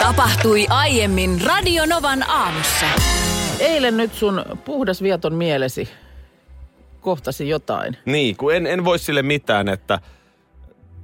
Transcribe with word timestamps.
Tapahtui 0.00 0.66
aiemmin 0.70 1.40
Radionovan 1.46 2.30
aamussa. 2.30 2.86
Eilen 3.60 3.96
nyt 3.96 4.14
sun 4.14 4.42
puhdas 4.64 5.02
vieton 5.02 5.34
mielesi 5.34 5.88
kohtasi 7.00 7.48
jotain. 7.48 7.96
Niin, 8.04 8.36
kun 8.36 8.54
en, 8.54 8.66
en 8.66 8.84
voi 8.84 8.98
sille 8.98 9.22
mitään, 9.22 9.68
että 9.68 9.98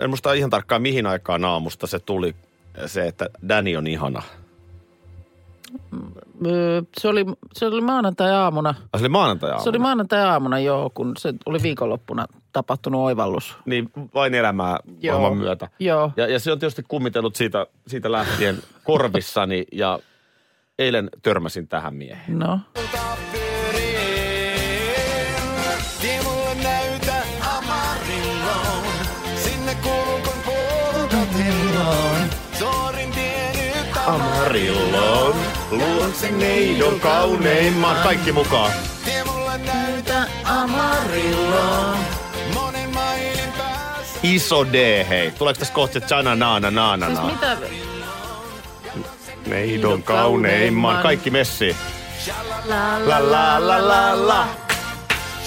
en 0.00 0.10
muista 0.10 0.32
ihan 0.32 0.50
tarkkaan 0.50 0.82
mihin 0.82 1.06
aikaan 1.06 1.44
aamusta 1.44 1.86
se 1.86 1.98
tuli 1.98 2.34
se, 2.86 3.06
että 3.06 3.28
Danny 3.48 3.76
on 3.76 3.86
ihana. 3.86 4.22
Öö, 6.46 6.82
Se 6.98 7.08
oli, 7.08 7.24
se 7.54 7.66
oli 7.66 7.80
maanantai-aamuna. 7.80 8.68
Ai, 8.92 9.00
se 9.00 9.02
oli 9.02 9.08
maanantai 9.08 9.62
Se 9.62 9.68
oli 9.68 9.78
maanantai-aamuna, 9.78 10.58
joo, 10.58 10.90
kun 10.90 11.12
se 11.18 11.34
oli 11.46 11.62
viikonloppuna 11.62 12.26
tapahtunut 12.56 13.00
oivallus. 13.00 13.56
Niin, 13.64 13.90
vain 14.14 14.34
elämää 14.34 14.78
Joo. 15.00 15.16
ohjelman 15.16 15.38
myötä. 15.38 15.68
Joo. 15.78 16.12
Ja, 16.16 16.26
ja 16.26 16.38
se 16.38 16.52
on 16.52 16.58
tietysti 16.58 16.82
kummitellut 16.88 17.36
siitä, 17.36 17.66
siitä 17.86 18.12
lähtien 18.12 18.58
korvissani 18.84 19.64
ja 19.72 19.98
eilen 20.78 21.10
törmäsin 21.22 21.68
tähän 21.68 21.94
mieheen. 21.94 22.38
No. 22.38 22.60
Amarilloon. 34.06 35.34
Luokse 35.70 36.30
neidon 36.30 37.00
kauneimman. 37.00 37.96
Kaikki 38.02 38.32
mukaan. 38.32 38.72
Tie 39.04 39.24
mulle 39.24 39.58
näytä 39.58 40.26
Amarilloon. 40.44 42.15
Iso 44.22 44.66
D, 44.72 45.04
hei. 45.08 45.30
Tuleeko 45.30 45.58
tässä 45.58 45.74
kohta 45.74 46.00
se 46.00 46.06
Chana 46.06 46.34
Naana 46.34 46.70
Naana 46.70 47.06
Siis 47.06 47.18
Naana? 47.18 47.32
mitä? 47.32 47.56
Neidon 49.46 50.02
kauneimman. 50.02 51.02
Kaikki 51.02 51.30
messi. 51.30 51.76
La 52.66 53.06
La 53.06 53.30
la 53.30 53.68
la 53.68 53.88
la 53.88 54.28
la. 54.28 54.46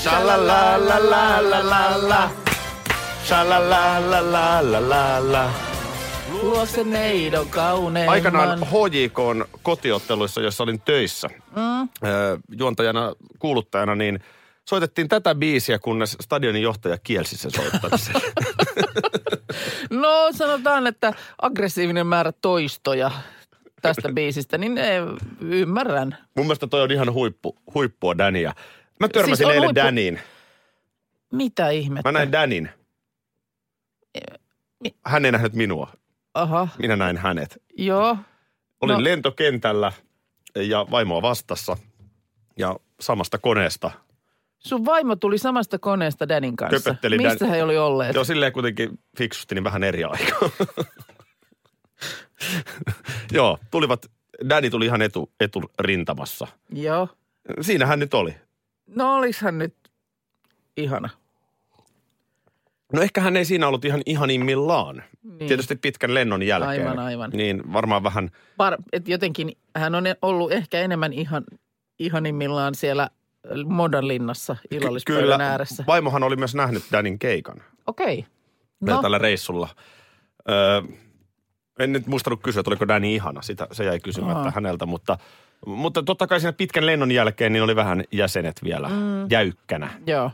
Sha 0.03 0.28
la 0.28 0.47
la 0.47 0.88
la 0.88 1.09
la 1.09 1.50
la 1.50 1.70
la 1.70 2.09
la. 2.09 2.30
Sha 3.28 3.50
la 3.50 3.70
la 3.70 4.00
la 4.12 4.31
la 4.31 4.72
la 4.72 4.90
la 4.90 5.31
la. 5.31 5.50
Luo 6.42 6.66
se 6.66 6.84
neidon 6.84 7.50
kauneimman. 7.50 8.14
Aikanaan 8.14 8.59
HJKn 8.59 9.45
kotiotteluissa, 9.64 10.42
jossa 10.42 10.64
olin 10.64 10.81
töissä 10.81 11.28
mm. 11.56 11.90
juontajana, 12.58 13.14
kuuluttajana, 13.40 13.95
niin 13.95 14.20
soitettiin 14.70 15.08
tätä 15.08 15.36
biisiä, 15.36 15.80
kunnes 15.80 16.17
stadionin 16.22 16.62
johtaja 16.62 16.98
kielsi 16.98 17.38
sen 17.38 17.52
soittamisen. 17.52 18.16
No 19.89 20.30
sanotaan, 20.31 20.88
että 20.88 21.14
aggressiivinen 21.42 22.08
määrä 22.08 22.31
toistoja 22.42 23.12
tästä 23.81 24.09
biisistä, 24.14 24.58
niin 24.58 24.75
ne, 24.75 24.92
ymmärrän. 25.42 26.17
Mun 26.36 26.45
mielestä 26.45 26.67
toi 26.67 26.81
on 26.81 26.92
ihan 26.92 27.14
huippu, 27.14 27.56
huippua 27.73 28.17
Dania. 28.17 28.53
Mä 29.00 29.08
törmäsin 29.08 29.38
Siis 29.38 29.50
eilen 29.50 29.70
huippu- 29.70 29.75
Daniin. 29.75 30.19
Mitä 31.34 31.69
ihmettä? 31.69 32.08
Mä 32.12 32.18
näin 32.19 32.31
Danin. 32.31 32.69
Hän 35.06 35.25
ei 35.25 35.31
nähnyt 35.31 35.53
minua. 35.53 35.91
Aha, 36.34 36.68
Minä 36.79 36.96
näin 36.96 37.18
hänet. 37.18 37.62
joo. 37.78 38.18
Olin 38.81 38.94
No. 38.97 39.03
lentokentällä 39.03 39.91
ja 40.56 40.85
vaimoa 40.91 41.22
vastassa 41.22 41.78
ja 42.58 42.75
samasta 43.00 43.38
koneesta. 43.38 43.91
Sun 44.59 44.86
vaimo 44.86 45.16
tuli 45.16 45.38
samasta 45.38 45.80
koneesta 45.80 46.28
Danin 46.30 46.56
kanssa. 46.56 46.90
Köpötteli 46.90 47.18
Missä 47.18 47.46
Dan- 47.46 47.50
he 47.52 47.64
oli 47.64 47.78
olleet? 47.78 48.16
Joo, 48.16 48.24
silleen 48.24 48.53
kuitenkin 48.53 49.00
fiksusti, 49.18 49.56
niin 49.56 49.64
vähän 49.64 49.84
eri 49.84 50.03
aikaa. 50.03 50.50
Joo, 53.31 53.58
tulivat, 53.72 54.06
Danny 54.50 54.70
tuli 54.70 54.86
ihan 54.86 55.02
etu, 55.02 55.31
eturintamassa. 55.40 56.47
Joo. 56.74 57.08
Siinä 57.62 57.86
hän 57.86 58.00
nyt 58.00 58.14
oli. 58.14 58.36
No 58.96 59.16
oliks 59.16 59.42
hän 59.42 59.58
nyt 59.58 59.75
ihana. 60.78 61.09
No 62.94 63.02
ehkä 63.02 63.22
hän 63.22 63.38
ei 63.38 63.46
siinä 63.46 63.68
ollut 63.68 63.86
ihan 63.86 64.02
ihanimmillaan. 64.06 65.03
Niin. 65.24 65.47
Tietysti 65.47 65.76
pitkän 65.76 66.14
lennon 66.14 66.44
jälkeen. 66.44 66.88
Aivan, 66.88 67.00
aivan. 67.00 67.31
Niin 67.34 67.74
varmaan 67.74 68.03
vähän, 68.03 68.30
Par, 68.58 68.78
et 68.94 69.08
jotenkin 69.08 69.52
hän 69.76 69.96
on 69.96 70.03
ollut 70.22 70.52
ehkä 70.52 70.80
enemmän 70.80 71.14
ihan, 71.14 71.44
ihanimmillaan 72.00 72.76
siellä 72.76 73.09
Modanlinnassa 73.65 74.55
illallispöydän 74.71 75.23
kyllä. 75.23 75.49
ääressä. 75.49 75.83
Vaimohan 75.87 76.23
oli 76.23 76.35
myös 76.35 76.55
nähnyt 76.55 76.83
Danin 76.91 77.19
keikan 77.19 77.63
Okei. 77.87 78.25
no. 78.79 78.95
No, 78.95 79.01
tällä 79.01 79.17
reissulla. 79.17 79.69
Öö, 80.49 80.81
en 81.79 81.91
nyt 81.91 82.07
muistanut 82.07 82.39
kysyä, 82.43 82.59
että 82.59 82.69
oliko 82.69 82.87
Danny 82.87 83.07
ihana. 83.07 83.41
Sitä, 83.41 83.67
se 83.71 83.83
jäi 83.83 83.99
kysymättä 83.99 84.39
Aha. 84.39 84.51
häneltä, 84.55 84.85
mutta, 84.85 85.17
mutta 85.65 86.03
totta 86.03 86.27
kai 86.27 86.39
siinä 86.39 86.53
pitkän 86.53 86.85
lennon 86.85 87.11
jälkeen 87.11 87.53
niin 87.53 87.63
oli 87.63 87.75
vähän 87.75 88.03
jäsenet 88.11 88.63
vielä 88.63 88.87
mm. 88.89 88.95
jäykkänä. 89.29 89.89
joo. 90.05 90.31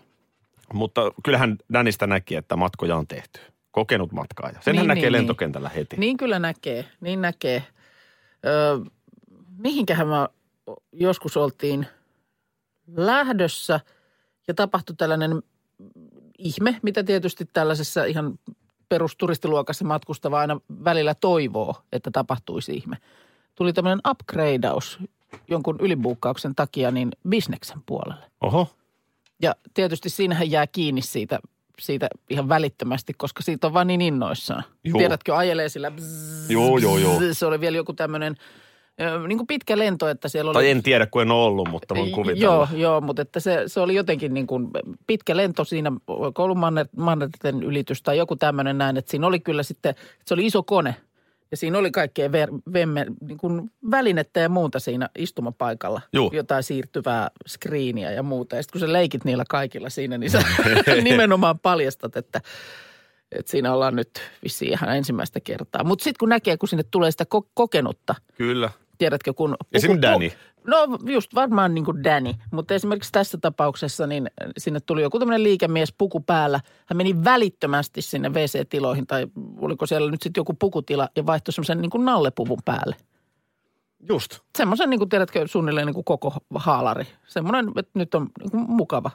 Mutta 0.73 1.11
kyllähän 1.23 1.57
Danista 1.73 2.07
näki, 2.07 2.35
että 2.35 2.55
matkoja 2.55 2.95
on 2.95 3.07
tehty. 3.07 3.39
Kokenut 3.71 4.11
matkaaja. 4.11 4.59
Sen 4.61 4.71
Niin, 4.71 4.77
hän 4.77 4.87
näkee 4.87 5.03
niin, 5.03 5.11
lentokentällä 5.11 5.69
heti. 5.69 5.97
Niin 5.97 6.17
kyllä 6.17 6.39
näkee, 6.39 6.85
niin 7.01 7.21
näkee. 7.21 7.63
Öö, 8.45 8.77
mihinkähän 9.57 10.07
mä 10.07 10.27
joskus 10.91 11.37
oltiin 11.37 11.87
lähdössä 12.87 13.79
ja 14.47 14.53
tapahtui 14.53 14.95
tällainen 14.95 15.43
ihme, 16.37 16.79
mitä 16.81 17.03
tietysti 17.03 17.45
tällaisessa 17.53 18.05
ihan 18.05 18.39
perusturistiluokassa 18.89 19.85
matkustava 19.85 20.39
aina 20.39 20.59
välillä 20.83 21.15
toivoo, 21.15 21.75
että 21.91 22.11
tapahtuisi 22.11 22.73
ihme. 22.73 22.97
Tuli 23.55 23.73
tämmöinen 23.73 24.01
upgradeaus 24.09 24.99
jonkun 25.47 25.75
ylibuukkauksen 25.79 26.55
takia 26.55 26.91
niin 26.91 27.11
bisneksen 27.29 27.81
puolelle. 27.85 28.25
Oho. 28.41 28.75
Ja 29.41 29.55
tietysti 29.73 30.09
siinähän 30.09 30.51
jää 30.51 30.67
kiinni 30.67 31.01
siitä, 31.01 31.39
siitä 31.79 32.07
ihan 32.29 32.49
välittömästi, 32.49 33.13
koska 33.13 33.43
siitä 33.43 33.67
on 33.67 33.73
vaan 33.73 33.87
niin 33.87 34.01
innoissaan. 34.01 34.63
Juu. 34.83 34.97
Tiedätkö, 34.97 35.35
ajelee 35.35 35.69
sillä 35.69 35.91
bzzz, 35.91 36.49
Joo, 36.51 36.77
joo, 36.77 36.97
joo. 36.97 37.19
bzzz. 37.19 37.37
Se 37.37 37.45
oli 37.45 37.59
vielä 37.59 37.77
joku 37.77 37.93
tämmöinen 37.93 38.35
niin 39.27 39.37
kuin 39.37 39.47
pitkä 39.47 39.77
lento, 39.77 40.07
että 40.07 40.29
siellä 40.29 40.49
oli... 40.49 40.55
Tai 40.55 40.69
en 40.69 40.83
tiedä, 40.83 41.05
kun 41.05 41.21
en 41.21 41.31
ole 41.31 41.45
ollut, 41.45 41.69
mutta 41.71 41.95
voin 41.95 42.11
kuvitella. 42.11 42.43
Joo, 42.43 42.67
joo, 42.73 43.01
mutta 43.01 43.21
että 43.21 43.39
se, 43.39 43.63
se 43.67 43.79
oli 43.79 43.95
jotenkin 43.95 44.33
niin 44.33 44.47
kuin 44.47 44.67
pitkä 45.07 45.37
lento 45.37 45.63
siinä, 45.63 45.91
oliko 46.07 46.43
ollut 46.43 46.57
manner, 46.57 46.87
mannerten 46.97 47.63
ylitys 47.63 48.01
tai 48.01 48.17
joku 48.17 48.35
tämmöinen 48.35 48.77
näin, 48.77 48.97
että 48.97 49.11
siinä 49.11 49.27
oli 49.27 49.39
kyllä 49.39 49.63
sitten, 49.63 49.89
että 49.89 50.03
se 50.25 50.33
oli 50.33 50.45
iso 50.45 50.63
kone 50.63 50.95
ja 51.51 51.57
siinä 51.57 51.77
oli 51.77 51.91
kaikkea 51.91 52.31
ver, 52.31 52.49
vemme, 52.73 53.05
niin 53.21 53.37
kuin 53.37 53.71
välinettä 53.91 54.39
ja 54.39 54.49
muuta 54.49 54.79
siinä 54.79 55.09
istumapaikalla. 55.17 56.01
Juu. 56.13 56.31
Jotain 56.33 56.63
siirtyvää 56.63 57.29
skriiniä 57.47 58.11
ja 58.11 58.23
muuta. 58.23 58.55
Ja 58.55 58.63
sitten 58.63 58.79
kun 58.79 58.87
sä 58.87 58.93
leikit 58.93 59.25
niillä 59.25 59.43
kaikilla 59.49 59.89
siinä, 59.89 60.17
niin 60.17 60.31
sä 60.31 60.43
nimenomaan 61.01 61.59
paljastat, 61.59 62.17
että, 62.17 62.41
että 63.31 63.51
siinä 63.51 63.73
ollaan 63.73 63.95
nyt 63.95 64.09
vissiin 64.43 64.71
ihan 64.71 64.95
ensimmäistä 64.97 65.39
kertaa. 65.39 65.83
Mutta 65.83 66.03
sitten 66.03 66.19
kun 66.19 66.29
näkee, 66.29 66.57
kun 66.57 66.69
sinne 66.69 66.83
tulee 66.91 67.11
sitä 67.11 67.25
ko- 67.35 67.49
kokenutta, 67.53 68.15
Kyllä. 68.37 68.69
Tiedätkö, 68.97 69.33
kun... 69.33 69.55
Esim. 69.73 70.01
Danny. 70.01 70.31
No 70.67 70.77
just 71.05 71.35
varmaan 71.35 71.73
niin 71.75 71.85
kuin 71.85 72.03
Danny, 72.03 72.33
mutta 72.51 72.73
esimerkiksi 72.73 73.11
tässä 73.11 73.37
tapauksessa 73.41 74.07
niin 74.07 74.29
sinne 74.57 74.79
tuli 74.79 75.01
joku 75.01 75.19
tämmöinen 75.19 75.43
liikemies 75.43 75.93
puku 75.97 76.19
päällä. 76.19 76.59
Hän 76.85 76.97
meni 76.97 77.23
välittömästi 77.23 78.01
sinne 78.01 78.29
WC-tiloihin 78.29 79.07
tai 79.07 79.27
oliko 79.57 79.85
siellä 79.85 80.11
nyt 80.11 80.21
sitten 80.21 80.41
joku 80.41 80.53
pukutila 80.59 81.09
ja 81.15 81.25
vaihtoi 81.25 81.53
semmoisen 81.53 81.81
niin 81.81 81.89
kuin 81.89 82.05
nallepuvun 82.05 82.59
päälle. 82.65 82.95
Just. 84.09 84.39
Semmoisen 84.57 84.89
niin 84.89 84.99
kuin 84.99 85.09
tiedätkö 85.09 85.47
suunnilleen 85.47 85.85
niin 85.85 85.93
kuin 85.93 86.05
koko 86.05 86.33
haalari. 86.55 87.07
Semmoinen, 87.27 87.71
että 87.75 87.99
nyt 87.99 88.15
on 88.15 88.29
niin 88.39 88.51
kuin 88.51 88.65
mukava. 88.67 89.11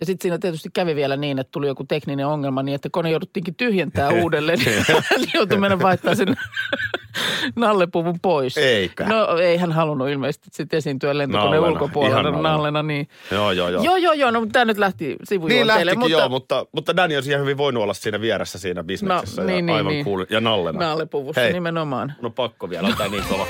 Ja 0.00 0.06
sitten 0.06 0.22
siinä 0.24 0.38
tietysti 0.38 0.68
kävi 0.74 0.94
vielä 0.96 1.16
niin, 1.16 1.38
että 1.38 1.50
tuli 1.50 1.66
joku 1.66 1.84
tekninen 1.84 2.26
ongelma 2.26 2.62
niin, 2.62 2.74
että 2.74 2.88
kone 2.92 3.10
jouduttiinkin 3.10 3.54
tyhjentää 3.54 4.08
uudelleen. 4.22 4.58
Hän 4.88 5.20
joutui 5.34 5.58
mennä 5.58 5.78
vaihtaa 5.78 6.14
sen 6.14 6.28
nallepuvun 7.56 8.18
pois. 8.22 8.58
Eikä. 8.58 9.04
No 9.04 9.36
ei 9.38 9.56
hän 9.56 9.72
halunnut 9.72 10.08
ilmeisesti 10.08 10.48
sitten 10.52 10.76
esiintyä 10.78 11.18
lentokoneen 11.18 11.52
Nallena, 11.62 11.72
ulkopuolella 11.72 12.22
nallena. 12.22 12.48
nallena. 12.50 12.82
Niin. 12.82 13.08
Joo, 13.30 13.52
joo, 13.52 13.68
joo. 13.68 13.82
Joo, 13.82 13.96
joo, 13.96 14.12
joo. 14.12 14.30
No, 14.30 14.40
mutta 14.40 14.52
tämä 14.52 14.64
nyt 14.64 14.78
lähti 14.78 15.04
Niin 15.06 15.16
sivujuonteelle. 15.24 15.86
lähtikin 15.86 15.98
mutta 15.98 16.18
joo, 16.18 16.28
mutta, 16.28 16.66
mutta 16.72 16.96
Danny 16.96 17.14
olisi 17.14 17.30
ihan 17.30 17.42
hyvin 17.42 17.56
voinut 17.58 17.82
olla 17.82 17.94
siinä 17.94 18.20
vieressä 18.20 18.58
siinä 18.58 18.84
bisneksessä. 18.84 19.42
No, 19.42 19.48
ja 19.48 19.54
niin, 19.54 19.66
niin, 19.66 19.76
aivan 19.76 19.92
niin. 19.92 20.04
cool. 20.04 20.24
Ja 20.30 20.40
nallena. 20.40 20.78
Nallepuvussa 20.78 21.40
Hei. 21.40 21.52
nimenomaan. 21.52 22.12
No 22.22 22.30
pakko 22.30 22.70
vielä, 22.70 22.88
on 22.88 22.96
tää 22.96 23.08
niin 23.08 23.24
kova. 23.28 23.46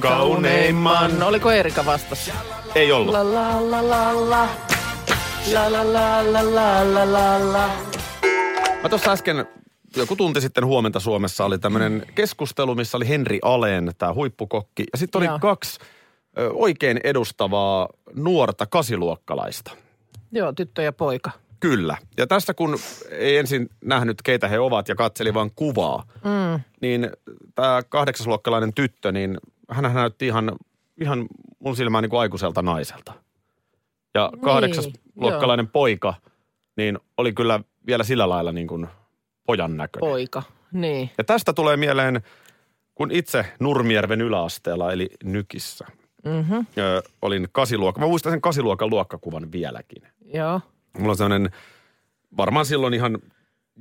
Kauneimman. 0.00 1.22
Oliko 1.22 1.50
Erika 1.50 1.86
vastassa? 1.86 2.32
Ei 2.74 2.92
ollut. 2.92 3.14
La 3.14 3.34
la 3.34 3.70
la 3.70 3.88
la 3.88 4.30
la. 4.30 4.48
La 5.52 5.72
la 5.72 5.92
la 5.92 6.32
la 6.32 6.54
la 6.54 6.94
la 6.94 7.12
la 7.12 7.52
la. 7.52 7.68
Mä 8.82 8.88
tuossa 8.88 9.12
äsken 9.12 9.46
joku 9.96 10.16
tunti 10.16 10.40
sitten 10.40 10.66
huomenta 10.66 11.00
Suomessa 11.00 11.44
oli 11.44 11.58
tämmöinen 11.58 12.06
keskustelu, 12.14 12.74
missä 12.74 12.96
oli 12.96 13.08
Henri 13.08 13.38
Aleen, 13.42 13.92
tämä 13.98 14.14
huippukokki. 14.14 14.84
Ja 14.92 14.98
sitten 14.98 15.18
oli 15.18 15.26
Joo. 15.26 15.38
kaksi 15.38 15.80
ö, 16.38 16.50
oikein 16.52 17.00
edustavaa 17.04 17.88
nuorta 18.14 18.66
kasiluokkalaista. 18.66 19.70
Joo, 20.32 20.52
tyttö 20.52 20.82
ja 20.82 20.92
poika. 20.92 21.30
Kyllä. 21.60 21.96
Ja 22.16 22.26
tässä 22.26 22.54
kun 22.54 22.78
ei 23.10 23.36
ensin 23.36 23.70
nähnyt, 23.84 24.22
keitä 24.22 24.48
he 24.48 24.58
ovat 24.58 24.88
ja 24.88 24.94
katseli 24.94 25.34
vain 25.34 25.52
kuvaa, 25.56 26.04
mm. 26.24 26.60
niin 26.80 27.10
tämä 27.54 27.82
kahdeksasluokkalainen 27.88 28.74
tyttö, 28.74 29.12
niin 29.12 29.38
hän 29.70 29.94
näytti 29.94 30.26
ihan, 30.26 30.52
ihan 31.00 31.26
mun 31.58 31.76
silmään 31.76 32.02
niin 32.02 32.10
kuin 32.10 32.20
aikuiselta 32.20 32.62
naiselta. 32.62 33.12
Ja 34.14 34.30
Niin, 34.32 34.40
kahdeksasluokkalainen 34.42 35.68
poika, 35.68 36.14
niin 36.76 36.98
oli 37.16 37.32
kyllä 37.32 37.60
vielä 37.86 38.04
sillä 38.04 38.28
lailla 38.28 38.52
niin 38.52 38.66
kuin 38.66 38.86
pojan 39.46 39.76
näköinen. 39.76 40.10
Poika. 40.10 40.42
Niin. 40.72 41.10
Ja 41.18 41.24
tästä 41.24 41.52
tulee 41.52 41.76
mieleen, 41.76 42.22
kun 42.94 43.10
itse 43.10 43.46
Nurmijärven 43.60 44.20
yläasteella, 44.20 44.92
eli 44.92 45.10
Nykissä, 45.24 45.86
Mhm. 46.24 46.54
ö, 46.78 47.02
olin 47.22 47.48
kasiluokka. 47.52 48.00
Mä 48.00 48.06
muistan 48.06 48.32
sen 48.32 48.40
kasiluokan 48.40 48.90
luokkakuvan 48.90 49.52
vieläkin. 49.52 50.02
Joo. 50.34 50.60
Mulla 50.98 51.10
on 51.10 51.16
sellainen, 51.16 51.50
varmaan 52.36 52.66
silloin 52.66 52.94
ihan 52.94 53.18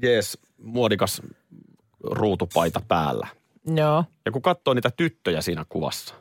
jees, 0.01 0.38
muodikas 0.57 1.21
ruutupaita 2.03 2.81
päällä. 2.88 3.27
Joo. 3.75 4.04
Ja 4.25 4.31
kun 4.31 4.42
katsoo 4.42 4.74
niitä 4.74 4.92
tyttöjä 4.98 5.42
siinä 5.42 5.65
kuvassa, 5.69 6.15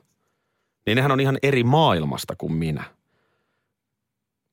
niin 0.87 0.97
nehän 0.97 1.12
on 1.12 1.21
ihan 1.21 1.39
eri 1.43 1.65
maailmasta 1.65 2.35
kuin 2.39 2.53
minä. 2.53 2.85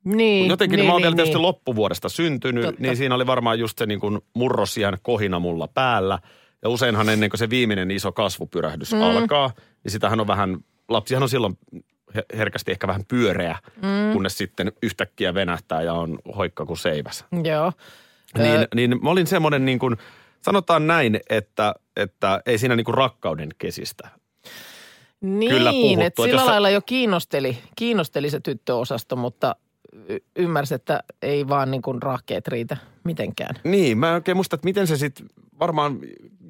Niin. 0.04 0.50
Jotenkin 0.50 0.78
niin, 0.78 0.88
mä 0.88 0.92
oon 0.92 1.02
niin, 1.02 1.04
vielä 1.04 1.16
tietysti 1.16 1.36
niin. 1.36 1.42
loppuvuodesta 1.42 2.10
syntynyt, 2.10 2.66
Totta. 2.66 2.82
niin 2.82 2.98
siinä 2.98 3.16
oli 3.16 3.28
varmaan 3.28 3.60
just 3.60 3.78
se 3.78 3.86
niin 3.86 4.00
kuin 4.00 4.20
murrosiän 4.36 4.98
kohina 5.02 5.40
mulla 5.40 5.68
päällä. 5.68 6.20
Ja 6.62 6.70
useinhan 6.70 7.10
ennen 7.10 7.30
kuin 7.30 7.38
se 7.38 7.50
viimeinen 7.50 7.92
iso 7.92 8.12
kasvupyrähdys 8.12 8.94
mm. 8.94 9.02
alkaa, 9.02 9.52
niin 9.84 9.92
sitähän 9.92 10.20
on 10.20 10.28
vähän, 10.28 10.58
lapsihan 10.90 11.24
on 11.24 11.30
silloin 11.30 11.58
he- 12.16 12.26
herkästi 12.38 12.72
ehkä 12.72 12.88
vähän 12.88 13.06
pyöreä, 13.08 13.58
mm. 13.76 14.14
kunnes 14.14 14.38
sitten 14.38 14.72
yhtäkkiä 14.84 15.34
venähtää 15.34 15.82
ja 15.82 15.94
on 15.94 16.20
hoikka 16.38 16.66
kuin 16.66 16.78
seiväs. 16.78 17.26
Joo. 17.44 17.74
Niin, 18.38 18.62
Ö, 18.62 18.68
niin 18.76 19.04
mä 19.04 19.10
olin 19.10 19.28
semmoinen 19.28 19.66
niin 19.66 19.80
kuin, 19.80 19.98
sanotaan 20.42 20.88
näin, 20.88 21.20
että, 21.30 21.76
että 21.98 22.42
ei 22.46 22.58
siinä 22.58 22.76
niin 22.76 22.86
kuin 22.86 22.96
rakkauden 22.96 23.50
kesistä. 23.58 24.10
Niin, 25.22 25.52
kyllä 25.52 25.72
puhuttu, 25.72 25.94
että 26.02 26.06
että 26.08 26.24
sillä 26.24 26.40
sä- 26.42 26.46
lailla 26.46 26.70
jo 26.70 26.82
kiinnosteli, 26.82 27.58
kiinnosteli 27.76 28.30
se 28.30 28.40
tyttöosasto, 28.40 29.16
mutta 29.16 29.56
y- 30.10 30.18
ymmärsi, 30.36 30.76
että 30.76 31.04
ei 31.22 31.48
vaan 31.48 31.72
niin 31.72 31.82
kuin 31.82 32.02
rahkeet 32.02 32.48
riitä 32.48 32.78
mitenkään. 33.04 33.56
Niin, 33.64 33.98
mä 33.98 34.08
en 34.08 34.14
oikein 34.14 34.38
muista, 34.38 34.56
että 34.56 34.66
miten 34.66 34.88
se 34.88 34.98
sitten, 34.98 35.26
varmaan 35.60 36.00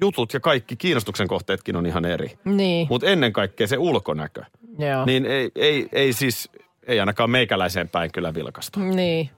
jutut 0.00 0.34
ja 0.34 0.40
kaikki 0.40 0.76
kiinnostuksen 0.76 1.28
kohteetkin 1.28 1.76
on 1.76 1.86
ihan 1.86 2.04
eri. 2.04 2.38
Niin, 2.44 2.86
Mutta 2.90 3.06
ennen 3.06 3.32
kaikkea 3.32 3.66
se 3.66 3.78
ulkonäkö. 3.78 4.42
joo. 4.78 5.04
Niin 5.04 5.26
ei, 5.26 5.50
ei, 5.54 5.88
ei 5.92 6.12
siis, 6.12 6.48
ei 6.86 7.00
ainakaan 7.00 7.30
meikäläiseen 7.30 7.88
päin 7.88 8.12
kyllä 8.12 8.34
vilkastu. 8.34 8.80
Niin. 8.80 9.30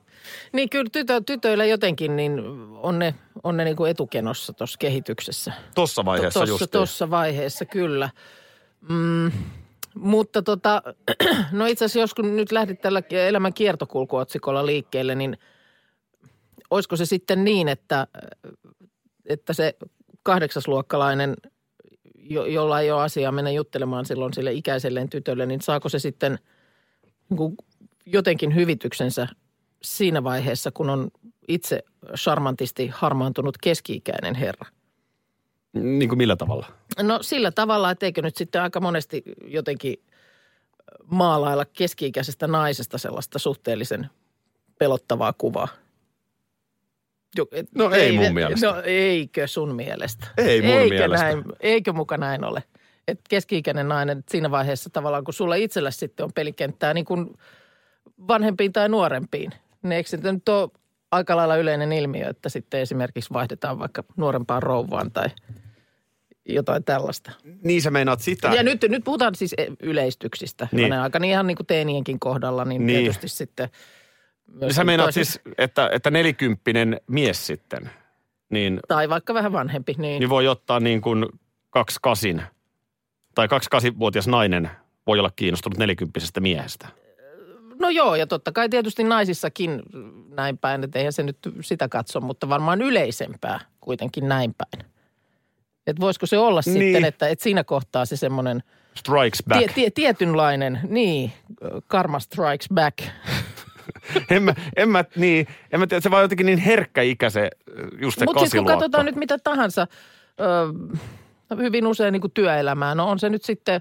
Niin 0.52 0.70
kyllä 0.70 0.90
tytö, 0.92 1.20
tytöillä 1.26 1.64
jotenkin 1.64 2.16
niin 2.16 2.40
on 2.76 2.98
ne, 2.98 3.14
on 3.42 3.56
ne 3.56 3.64
niin 3.64 3.76
kuin 3.76 3.90
etukenossa 3.90 4.52
tuossa 4.52 4.78
kehityksessä. 4.78 5.52
Vaiheessa 6.04 6.40
Tuossa 6.40 6.64
just. 6.64 6.70
tossa 6.70 7.10
vaiheessa, 7.10 7.64
kyllä. 7.64 8.10
Mm, 8.88 9.32
mutta 9.94 10.42
tota, 10.42 10.82
no 11.52 11.66
itse 11.66 11.84
asiassa 11.84 11.98
jos 11.98 12.14
kun 12.14 12.36
nyt 12.36 12.52
lähdit 12.52 12.80
tällä 12.80 13.02
elämän 13.10 13.54
kiertokulkuotsikolla 13.54 14.66
liikkeelle, 14.66 15.14
niin 15.14 15.38
olisiko 16.70 16.96
se 16.96 17.06
sitten 17.06 17.44
niin, 17.44 17.68
että, 17.68 18.06
että 19.26 19.52
se 19.52 19.76
kahdeksasluokkalainen, 20.22 21.36
jo, 22.14 22.44
jolla 22.44 22.80
ei 22.80 22.90
ole 22.90 23.02
asiaa 23.02 23.32
mennä 23.32 23.50
juttelemaan 23.50 24.06
silloin 24.06 24.34
sille 24.34 24.52
ikäiselleen 24.52 25.08
tytölle, 25.08 25.46
niin 25.46 25.60
saako 25.60 25.88
se 25.88 25.98
sitten 25.98 26.38
niin 27.28 27.36
kuin 27.36 27.56
jotenkin 28.06 28.54
hyvityksensä 28.54 29.26
siinä 29.84 30.24
vaiheessa, 30.24 30.70
kun 30.70 30.90
on 30.90 31.10
itse 31.48 31.84
charmantisti 32.16 32.88
harmaantunut 32.94 33.58
keski-ikäinen 33.58 34.34
herra? 34.34 34.66
Niin 35.72 36.08
kuin 36.08 36.18
millä 36.18 36.36
tavalla? 36.36 36.66
No 37.02 37.18
sillä 37.22 37.50
tavalla, 37.50 37.90
että 37.90 38.06
eikö 38.06 38.22
nyt 38.22 38.36
sitten 38.36 38.62
aika 38.62 38.80
monesti 38.80 39.22
jotenkin 39.44 39.96
maalailla 41.06 41.64
keski-ikäisestä 41.64 42.46
naisesta 42.46 42.98
sellaista 42.98 43.38
suhteellisen 43.38 44.10
pelottavaa 44.78 45.32
kuvaa. 45.32 45.68
Jo, 47.36 47.46
et, 47.52 47.66
No 47.74 47.90
ei 47.90 48.12
mun 48.12 48.34
mielestä. 48.34 48.66
No 48.66 48.82
eikö 48.84 49.46
sun 49.46 49.74
mielestä? 49.74 50.26
Ei 50.36 50.62
mun 50.62 50.70
eikö 50.70 50.94
mielestä. 50.94 51.26
Näin, 51.26 51.44
eikö 51.60 51.92
muka 51.92 52.16
näin 52.16 52.44
ole? 52.44 52.62
Että 53.08 53.24
keski-ikäinen 53.28 53.88
nainen 53.88 54.18
että 54.18 54.30
siinä 54.30 54.50
vaiheessa 54.50 54.90
tavallaan, 54.90 55.24
kun 55.24 55.34
sulla 55.34 55.54
itsellä 55.54 55.90
sitten 55.90 56.24
on 56.24 56.32
pelikenttää 56.34 56.94
niin 56.94 57.04
kuin 57.04 57.38
vanhempiin 58.28 58.72
tai 58.72 58.88
nuorempiin, 58.88 59.52
niin 59.82 59.92
eikö 59.92 60.08
se 60.10 60.16
nyt 60.16 60.48
ole 60.48 60.70
aika 61.10 61.36
lailla 61.36 61.56
yleinen 61.56 61.92
ilmiö, 61.92 62.28
että 62.28 62.48
sitten 62.48 62.80
esimerkiksi 62.80 63.32
vaihdetaan 63.32 63.78
vaikka 63.78 64.04
nuorempaan 64.16 64.62
rouvaan 64.62 65.10
tai 65.10 65.26
jotain 66.48 66.84
tällaista. 66.84 67.32
Niin 67.64 67.82
sä 67.82 67.90
meinaat 67.90 68.20
sitä. 68.20 68.48
Ja 68.48 68.62
nyt, 68.62 68.84
nyt 68.88 69.04
puhutaan 69.04 69.34
siis 69.34 69.54
yleistyksistä. 69.82 70.68
Niin. 70.72 70.90
Niin. 70.90 71.00
Aika 71.00 71.18
niin 71.18 71.30
ihan 71.30 71.46
niin 71.46 71.56
kuin 71.56 71.66
teinienkin 71.66 72.20
kohdalla, 72.20 72.64
niin, 72.64 72.86
Niin. 72.86 72.86
niin. 72.86 72.98
tietysti 73.04 73.28
sitten... 73.28 73.68
myös 74.52 74.76
Sä 74.76 74.84
meinaat 74.84 75.06
toisessa- 75.06 75.40
siis, 75.44 75.54
että, 75.58 75.90
että 75.92 76.10
nelikymppinen 76.10 77.00
mies 77.06 77.46
sitten, 77.46 77.90
niin, 78.50 78.80
Tai 78.88 79.08
vaikka 79.08 79.34
vähän 79.34 79.52
vanhempi, 79.52 79.94
niin, 79.98 80.20
niin 80.20 80.30
voi 80.30 80.48
ottaa 80.48 80.80
niin 80.80 81.00
kuin 81.00 81.26
kaksi 81.70 81.98
kasin, 82.02 82.42
tai 83.34 83.48
kaksi 83.48 83.70
kasivuotias 83.70 84.28
nainen 84.28 84.70
voi 85.06 85.18
olla 85.18 85.30
kiinnostunut 85.36 85.78
nelikymppisestä 85.78 86.40
miehestä. 86.40 86.88
No 87.82 87.88
joo, 87.90 88.14
ja 88.14 88.26
totta 88.26 88.52
kai 88.52 88.68
tietysti 88.68 89.04
naisissakin 89.04 89.82
näin 90.28 90.58
päin, 90.58 90.84
että 90.84 90.98
eihän 90.98 91.12
se 91.12 91.22
nyt 91.22 91.36
sitä 91.60 91.88
katso, 91.88 92.20
mutta 92.20 92.48
varmaan 92.48 92.82
yleisempää 92.82 93.60
kuitenkin 93.80 94.28
näin 94.28 94.54
päin. 94.58 94.90
Että 95.86 96.00
voisiko 96.00 96.26
se 96.26 96.38
olla 96.38 96.60
Niin. 96.66 96.78
sitten, 96.78 97.04
että, 97.04 97.28
että 97.28 97.42
siinä 97.42 97.64
kohtaa 97.64 98.04
se 98.04 98.16
semmoinen 98.16 98.62
Strikes 98.94 99.42
back. 99.48 99.58
tie, 99.60 99.74
tie, 99.74 99.90
tietynlainen, 99.90 100.80
niin, 100.88 101.32
karma 101.86 102.18
strikes 102.20 102.68
back. 102.74 102.98
en, 104.30 104.42
mä, 104.42 104.54
en 104.76 104.88
mä, 104.88 105.04
niin, 105.16 105.46
en 105.72 105.80
mä 105.80 105.86
tiedä, 105.86 106.00
se 106.00 106.10
vaan 106.10 106.22
jotenkin 106.22 106.46
niin 106.46 106.58
herkkä 106.58 107.02
ikä 107.02 107.30
se, 107.30 107.50
just 108.00 108.18
se 108.18 108.24
Mutta 108.24 108.40
sitten 108.40 108.64
kun 108.64 108.72
katsotaan 108.72 109.06
nyt 109.06 109.16
mitä 109.16 109.38
tahansa, 109.38 109.86
ö, 110.40 111.56
hyvin 111.56 111.86
usein 111.86 112.12
niin 112.12 112.20
kuin 112.20 112.32
työelämää, 112.32 112.94
no 112.94 113.08
on 113.10 113.18
se 113.18 113.30
nyt 113.30 113.44
sitten, 113.44 113.80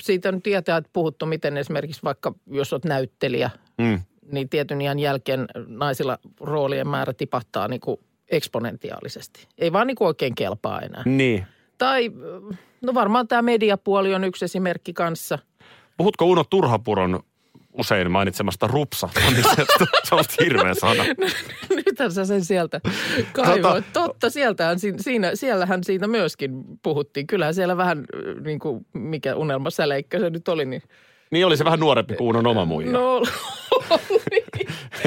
siitä 0.00 0.32
nyt 0.32 0.42
tietää, 0.42 0.76
että 0.76 0.90
puhuttu, 0.92 1.26
miten 1.26 1.56
esimerkiksi 1.56 2.02
vaikka 2.04 2.34
jos 2.50 2.72
olet 2.72 2.84
näyttelijä, 2.84 3.50
Mm. 3.78 4.00
niin 4.32 4.48
tietyn 4.48 4.80
iän 4.80 4.98
jälkeen 4.98 5.46
naisilla 5.66 6.18
roolien 6.40 6.88
määrä 6.88 7.12
tipahtaa 7.12 7.68
niin 7.68 7.80
kuin 7.80 7.96
eksponentiaalisesti. 8.28 9.46
Ei 9.58 9.72
vaan 9.72 9.86
niin 9.86 9.94
kuin 9.96 10.06
oikein 10.08 10.34
kelpaa 10.34 10.80
enää. 10.80 11.02
Niin. 11.06 11.46
Tai 11.78 12.12
no 12.82 12.94
varmaan 12.94 13.28
tämä 13.28 13.42
mediapuoli 13.42 14.14
on 14.14 14.24
yksi 14.24 14.44
esimerkki 14.44 14.92
kanssa. 14.92 15.38
Puhutko 15.96 16.24
Uno 16.24 16.44
Turhapuron 16.50 17.20
usein 17.78 18.10
mainitsemasta 18.10 18.66
rupsahtamisesta? 18.66 19.84
se 20.08 20.14
on 20.14 20.24
hirveä 20.40 20.74
sana. 20.74 21.04
Nythän 21.86 22.12
sä 22.12 22.24
sen 22.24 22.44
sieltä 22.44 22.80
kaivoit. 23.32 23.84
Totta, 23.92 24.30
sieltähän, 24.30 24.78
si- 24.78 24.94
siinä, 25.00 25.30
siellähän 25.34 25.84
siitä 25.84 26.06
myöskin 26.06 26.52
puhuttiin. 26.82 27.26
Kyllähän 27.26 27.54
siellä 27.54 27.76
vähän 27.76 27.98
äh, 27.98 28.42
niin 28.44 28.58
kuin, 28.58 28.86
mikä 28.92 29.34
unelmasäleikkö 29.34 30.18
se 30.20 30.30
nyt 30.30 30.48
oli, 30.48 30.64
niin 30.64 30.82
Niin 31.30 31.46
oli 31.46 31.56
se 31.56 31.64
vähän 31.64 31.80
nuorempi 31.80 32.14
kuin 32.14 32.28
Unon 32.28 32.46
oma 32.46 32.64
muija. 32.64 32.92
no. 32.92 33.22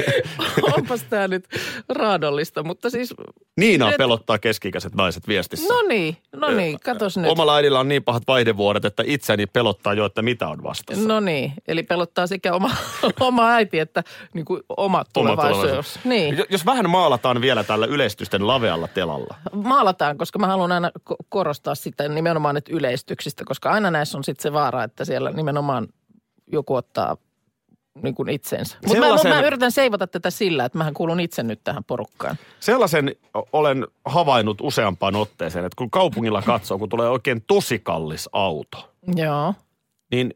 Onpas 0.76 1.02
tämä 1.02 1.28
nyt 1.28 1.44
raadollista, 1.88 2.62
mutta 2.62 2.90
siis... 2.90 3.14
Niina 3.56 3.86
Nyt- 3.86 3.96
pelottaa 3.96 4.38
keski-ikäiset 4.38 4.94
naiset 4.94 5.28
viestissä. 5.28 5.74
No 5.74 5.82
niin, 5.88 6.16
no 6.32 6.50
niin, 6.50 6.80
katos 6.80 7.16
nyt. 7.16 7.30
Omalla 7.30 7.56
äidillä 7.56 7.80
on 7.80 7.88
niin 7.88 8.04
pahat 8.04 8.22
vaihdevuodet, 8.28 8.84
että 8.84 9.02
itseni 9.06 9.46
pelottaa 9.46 9.94
jo, 9.94 10.04
että 10.04 10.22
mitä 10.22 10.48
on 10.48 10.62
vastassa. 10.62 11.08
No 11.08 11.20
niin, 11.20 11.52
eli 11.68 11.82
pelottaa 11.82 12.26
sekä 12.26 12.54
oma, 12.54 12.70
oma 13.20 13.48
äiti 13.50 13.78
että 13.78 14.02
niin 14.34 14.44
kuin 14.44 14.62
oma 14.76 15.04
tulevaisuus. 15.12 15.62
tulevaisuus. 15.66 16.04
Niin, 16.04 16.38
Jo- 16.38 16.44
Jos 16.50 16.66
vähän 16.66 16.90
maalataan 16.90 17.40
vielä 17.40 17.64
tällä 17.64 17.86
yleistysten 17.86 18.46
lavealla 18.46 18.88
telalla. 18.88 19.34
maalataan, 19.52 20.18
koska 20.18 20.38
mä 20.38 20.46
haluan 20.46 20.72
aina 20.72 20.90
ko- 21.10 21.16
korostaa 21.28 21.74
sitä 21.74 22.08
nimenomaan 22.08 22.56
että 22.56 22.72
yleistyksistä, 22.74 23.44
koska 23.44 23.70
aina 23.70 23.90
näissä 23.90 24.18
on 24.18 24.24
sitten 24.24 24.42
se 24.42 24.52
vaara, 24.52 24.84
että 24.84 25.04
siellä 25.04 25.30
nimenomaan 25.30 25.88
joku 26.52 26.74
ottaa 26.74 27.16
niin 28.02 28.14
kuin 28.14 28.28
itsensä. 28.28 28.76
Mutta 28.86 29.00
mä, 29.00 29.06
Sellaisen- 29.06 29.28
mä 29.34 29.40
yritän 29.46 29.72
seivata 29.72 30.06
tätä 30.06 30.30
sillä, 30.30 30.64
että 30.64 30.78
mähän 30.78 30.94
kuulun 30.94 31.20
itse 31.20 31.42
nyt 31.42 31.60
tähän 31.64 31.84
porukkaan. 31.84 32.36
Sellaisen 32.60 33.14
olen 33.52 33.86
havainnut 34.04 34.60
useampaan 34.60 35.16
otteeseen, 35.16 35.64
että 35.64 35.76
kun 35.76 35.90
kaupungilla 35.90 36.42
katsoo, 36.42 36.78
kun 36.78 36.88
tulee 36.88 37.08
oikein 37.08 37.44
tosi 37.46 37.78
kallis 37.78 38.28
auto, 38.32 38.92
Joo. 39.16 39.54
niin 40.10 40.34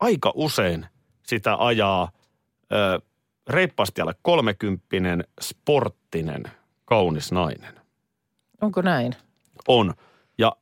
aika 0.00 0.32
usein 0.34 0.86
sitä 1.22 1.56
ajaa 1.58 2.10
ö, 2.72 3.00
reippaasti 3.48 4.00
alle 4.00 4.14
kolmekymppinen, 4.22 5.24
sporttinen, 5.40 6.42
kaunis 6.84 7.32
nainen. 7.32 7.74
Onko 8.60 8.82
näin? 8.82 9.14
On. 9.68 9.94
Ja 10.38 10.56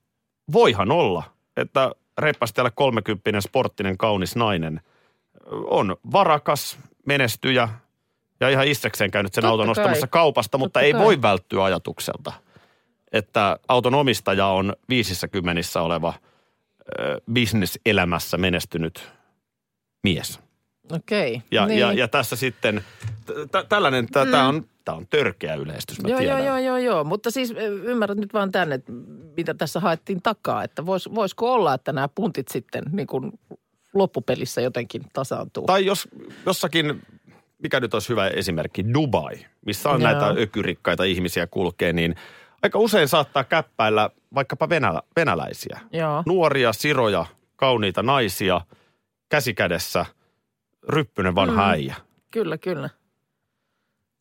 voihan 0.52 0.90
olla, 0.92 1.22
että 1.56 1.90
reippaasti 2.18 2.60
alle 2.60 2.72
kolmekymppinen, 2.74 3.42
sporttinen, 3.42 3.98
kaunis 3.98 4.36
nainen 4.36 4.80
on 5.50 5.96
varakas, 6.12 6.78
menestyjä 7.06 7.68
ja 8.40 8.48
ihan 8.48 8.66
itsekseen 8.66 9.10
käynyt 9.10 9.34
sen 9.34 9.42
Totta 9.42 9.50
auton 9.50 9.66
kai. 9.66 9.70
ostamassa 9.70 10.06
kaupasta, 10.06 10.58
mutta 10.58 10.80
Totta 10.80 10.86
ei 10.86 10.92
kai. 10.92 11.02
voi 11.02 11.22
välttyä 11.22 11.64
ajatukselta, 11.64 12.32
että 13.12 13.58
auton 13.68 13.94
omistaja 13.94 14.46
on 14.46 14.72
viisissä 14.88 15.28
kymmenissä 15.28 15.82
oleva 15.82 16.14
ö, 16.98 17.20
bisneselämässä 17.32 18.36
menestynyt 18.36 19.12
mies. 20.02 20.40
Okei. 20.92 21.42
Ja, 21.50 21.66
niin. 21.66 21.80
ja, 21.80 21.92
ja 21.92 22.08
tässä 22.08 22.36
sitten, 22.36 22.84
t- 23.26 23.50
t- 23.52 23.68
tällainen, 23.68 24.06
tämä 24.06 24.48
on, 24.48 24.64
tää 24.84 24.94
on 24.94 25.06
törkeä 25.10 25.54
yleistys, 25.54 26.00
mä 26.02 26.08
Joo, 26.08 26.20
joo, 26.20 26.36
tiedän. 26.36 26.44
joo, 26.46 26.58
joo, 26.58 26.76
joo. 26.76 27.04
Mutta 27.04 27.30
siis 27.30 27.54
ymmärrät 27.82 28.18
nyt 28.18 28.32
vaan 28.34 28.52
tänne, 28.52 28.80
mitä 29.36 29.54
tässä 29.54 29.80
haettiin 29.80 30.22
takaa. 30.22 30.64
Että 30.64 30.86
vois, 30.86 31.14
voisiko 31.14 31.52
olla, 31.52 31.74
että 31.74 31.92
nämä 31.92 32.08
puntit 32.08 32.48
sitten 32.48 32.82
niin 32.92 33.06
kuin 33.06 33.32
loppupelissä 33.98 34.60
jotenkin 34.60 35.02
tasaantuu. 35.12 35.66
Tai 35.66 35.86
jos 35.86 36.08
jossakin, 36.46 37.02
mikä 37.62 37.80
nyt 37.80 37.94
olisi 37.94 38.08
hyvä 38.08 38.28
esimerkki, 38.28 38.84
Dubai, 38.94 39.34
missä 39.66 39.90
on 39.90 40.00
Joo. 40.02 40.10
näitä 40.10 40.26
ökyrikkaita 40.42 41.04
ihmisiä 41.04 41.46
kulkee, 41.46 41.92
niin 41.92 42.14
aika 42.62 42.78
usein 42.78 43.08
saattaa 43.08 43.44
käppäillä 43.44 44.10
vaikkapa 44.34 44.68
venälä, 44.68 45.02
venäläisiä. 45.16 45.80
Joo. 45.92 46.22
Nuoria, 46.26 46.72
siroja, 46.72 47.26
kauniita 47.56 48.02
naisia, 48.02 48.60
käsikädessä, 49.28 50.06
ryppynen 50.88 51.34
vanha 51.34 51.62
Mm. 51.66 51.70
äijä. 51.70 51.94
Kyllä, 52.30 52.58
kyllä. 52.58 52.90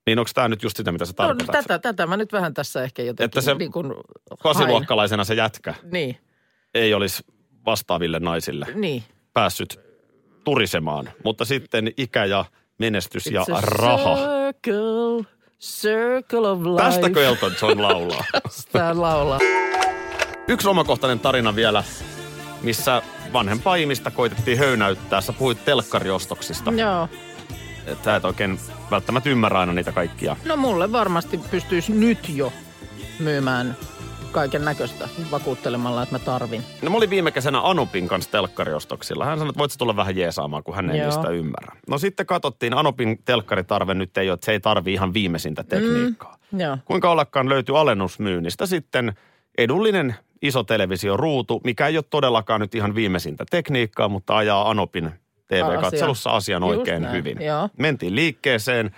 Niin 0.07 0.19
onko 0.19 0.31
tämä 0.35 0.47
nyt 0.47 0.63
just 0.63 0.77
sitä, 0.77 0.91
mitä 0.91 1.05
sä 1.05 1.11
No, 1.11 1.15
tarkoitat? 1.15 1.51
tätä, 1.51 1.79
tätä 1.79 2.07
mä 2.07 2.17
nyt 2.17 2.33
vähän 2.33 2.53
tässä 2.53 2.83
ehkä 2.83 3.01
jotenkin 3.03 3.25
Että 3.25 3.41
se 3.41 3.53
niin 3.55 3.71
kuin 3.71 3.85
hain. 3.85 4.03
Kasiluokkalaisena 4.43 5.23
se 5.23 5.33
jätkä 5.33 5.73
Niin, 5.91 6.17
ei 6.73 6.93
olisi 6.93 7.23
vastaaville 7.65 8.19
naisille 8.19 8.67
niin. 8.73 9.03
Päässyt 9.35 9.79
turisemaan, 10.43 11.09
mutta 11.23 11.45
sitten 11.45 11.91
ikä 11.97 12.25
ja 12.25 12.45
menestys 12.77 13.25
ja 13.25 13.41
It's 13.41 13.61
raha. 13.61 14.15
Circle, 14.15 15.25
circle 15.61 16.49
of 16.49 16.59
life. 16.61 16.83
Tästäkö 16.83 17.27
Elton 17.27 17.51
John 17.61 17.81
laulaa? 17.81 18.23
Tää 18.71 19.01
laulaa. 19.01 19.39
Yksi 20.47 20.67
omakohtainen 20.67 21.19
tarina 21.19 21.55
vielä, 21.55 21.83
missä 22.61 23.01
vanhempaa 23.33 23.75
ihmistä 23.75 24.11
koitettiin 24.11 24.57
höynäyttää. 24.57 25.21
Sä 25.21 25.33
puhuit 25.33 25.65
telkkariostoksista. 25.65 26.71
Joo. 26.71 27.09
Sä 28.05 28.15
et 28.15 28.25
oikein 28.25 28.59
välttämättä 28.91 29.29
ymmärrä 29.29 29.59
aina 29.59 29.73
niitä 29.73 29.91
kaikkia. 29.91 30.35
No 30.45 30.57
mulle 30.57 30.91
varmasti 30.91 31.37
pystyisi 31.51 31.91
nyt 31.91 32.29
jo 32.29 32.53
myymään 33.19 33.77
kaiken 34.31 34.65
näköistä 34.65 35.09
vakuuttelemalla, 35.31 36.03
että 36.03 36.15
mä 36.15 36.19
tarvin. 36.19 36.63
No 36.81 36.89
mä 36.89 36.97
olin 36.97 37.09
viime 37.09 37.31
kesänä 37.31 37.61
Anopin 37.63 38.07
kanssa 38.07 38.31
telkkariostoksilla. 38.31 39.25
Hän 39.25 39.37
sanoi, 39.37 39.49
että 39.49 39.59
voit 39.59 39.71
sä 39.71 39.77
tulla 39.77 39.95
vähän 39.95 40.17
jeesaamaan, 40.17 40.63
kun 40.63 40.75
hän 40.75 40.89
ei 40.89 40.97
Joo. 40.99 41.05
niistä 41.05 41.29
ymmärrä. 41.29 41.75
No 41.87 41.97
sitten 41.97 42.25
katsottiin, 42.25 42.73
Anopin 42.73 43.19
telkkaritarve 43.25 43.93
nyt 43.93 44.17
ei 44.17 44.29
ole, 44.29 44.33
että 44.33 44.45
se 44.45 44.51
ei 44.51 44.59
tarvi 44.59 44.93
ihan 44.93 45.13
viimeisintä 45.13 45.63
tekniikkaa. 45.63 46.37
Mm. 46.51 46.59
Joo. 46.59 46.77
Kuinka 46.85 47.11
ollakaan 47.11 47.49
löytyi 47.49 47.75
alennusmyynnistä 47.77 48.65
sitten 48.65 49.13
edullinen 49.57 50.15
iso 50.41 50.63
televisioruutu, 50.63 51.61
mikä 51.63 51.87
ei 51.87 51.97
ole 51.97 52.05
todellakaan 52.09 52.61
nyt 52.61 52.75
ihan 52.75 52.95
viimeisintä 52.95 53.45
tekniikkaa, 53.49 54.09
mutta 54.09 54.37
ajaa 54.37 54.69
Anopin 54.69 55.11
TV-katselussa 55.47 56.29
asian 56.29 56.63
Just 56.63 56.77
oikein 56.77 57.01
näin, 57.01 57.15
hyvin. 57.15 57.41
joo. 57.41 57.69
Mentiin 57.77 58.15
liikkeeseen. 58.15 58.91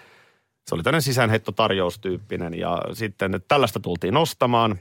Se 0.68 0.76
oli 0.76 0.84
tämmöinen 0.84 1.02
sisäänheittotarjoustyyppinen 1.02 2.54
ja 2.60 2.82
sitten 2.94 3.42
tällaista 3.48 3.80
tultiin 3.80 4.18
ostamaan. 4.18 4.80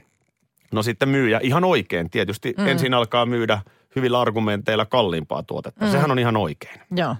No 0.73 0.83
sitten 0.83 1.09
myyjä 1.09 1.39
ihan 1.43 1.63
oikein 1.63 2.09
tietysti 2.09 2.53
mm. 2.57 2.67
ensin 2.67 2.93
alkaa 2.93 3.25
myydä 3.25 3.61
hyvillä 3.95 4.21
argumenteilla 4.21 4.85
kalliimpaa 4.85 5.43
tuotetta. 5.43 5.85
Mm. 5.85 5.91
Sehän 5.91 6.11
on 6.11 6.19
ihan 6.19 6.37
oikein. 6.37 6.81
Joo. 6.95 7.15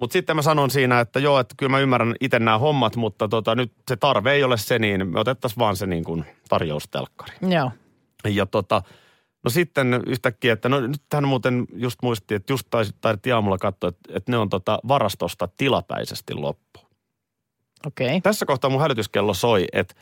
Mutta 0.00 0.12
sitten 0.12 0.36
mä 0.36 0.42
sanon 0.42 0.70
siinä, 0.70 1.00
että 1.00 1.20
joo, 1.20 1.40
että 1.40 1.54
kyllä 1.58 1.70
mä 1.70 1.78
ymmärrän 1.78 2.14
itse 2.20 2.38
nämä 2.38 2.58
hommat, 2.58 2.96
mutta 2.96 3.28
tota, 3.28 3.54
nyt 3.54 3.72
se 3.88 3.96
tarve 3.96 4.32
ei 4.32 4.44
ole 4.44 4.56
se, 4.56 4.78
niin 4.78 5.08
me 5.08 5.20
otettaisiin 5.20 5.58
vaan 5.58 5.76
se 5.76 5.86
niin 5.86 6.04
kuin 6.04 6.24
tarjoustelkkari. 6.48 7.36
Joo. 7.48 7.70
Ja 8.24 8.46
tota, 8.46 8.82
no 9.44 9.50
sitten 9.50 10.00
yhtäkkiä, 10.06 10.52
että 10.52 10.68
no 10.68 10.80
nyt 10.80 11.02
hän 11.12 11.28
muuten 11.28 11.66
just 11.74 12.02
muisti, 12.02 12.34
että 12.34 12.52
just 12.52 12.66
taisi- 12.70 12.94
taidettiin 13.00 13.34
aamulla 13.34 13.58
katsoa, 13.58 13.88
että, 13.88 14.12
että 14.16 14.32
ne 14.32 14.38
on 14.38 14.48
tota 14.48 14.78
varastosta 14.88 15.48
tilapäisesti 15.56 16.34
loppu. 16.34 16.80
Okei. 17.86 18.06
Okay. 18.06 18.20
Tässä 18.20 18.46
kohtaa 18.46 18.70
mun 18.70 18.80
hälytyskello 18.80 19.34
soi, 19.34 19.64
että 19.72 19.94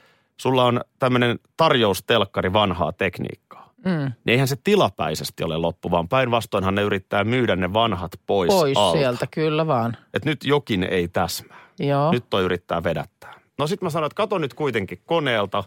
sulla 0.42 0.64
on 0.64 0.80
tämmöinen 0.98 1.38
tarjoustelkkari 1.56 2.52
vanhaa 2.52 2.92
tekniikkaa. 2.92 3.72
Mm. 3.84 3.92
Niin 3.92 4.12
eihän 4.32 4.48
se 4.48 4.56
tilapäisesti 4.64 5.44
ole 5.44 5.56
loppu, 5.56 5.90
vaan 5.90 6.08
päinvastoinhan 6.08 6.74
ne 6.74 6.82
yrittää 6.82 7.24
myydä 7.24 7.56
ne 7.56 7.72
vanhat 7.72 8.12
pois, 8.26 8.48
Pois 8.48 8.76
alta. 8.76 8.98
sieltä, 8.98 9.26
kyllä 9.30 9.66
vaan. 9.66 9.96
Että 10.14 10.28
nyt 10.28 10.44
jokin 10.44 10.84
ei 10.84 11.08
täsmää. 11.08 11.58
Joo. 11.78 12.12
Nyt 12.12 12.24
toi 12.30 12.42
yrittää 12.42 12.84
vedättää. 12.84 13.40
No 13.58 13.66
sit 13.66 13.82
mä 13.82 13.90
sanoin, 13.90 14.06
että 14.06 14.16
kato 14.16 14.38
nyt 14.38 14.54
kuitenkin 14.54 15.02
koneelta, 15.06 15.64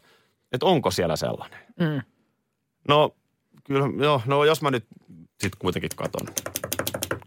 että 0.52 0.66
onko 0.66 0.92
siellä 0.92 1.16
sellainen. 1.16 1.60
Mm. 1.80 2.02
No 2.88 3.16
kyllä, 3.64 4.04
joo, 4.04 4.22
no 4.26 4.44
jos 4.44 4.62
mä 4.62 4.72
nyt 4.72 4.86
sit 5.40 5.56
kuitenkin 5.60 5.90
katon. 5.96 6.28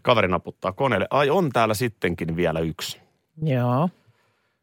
Kaveri 0.01 0.27
naputtaa 0.27 0.71
koneelle. 0.71 1.07
Ai 1.09 1.29
on 1.29 1.49
täällä 1.49 1.73
sittenkin 1.73 2.35
vielä 2.35 2.59
yksi. 2.59 2.99
Joo. 3.43 3.89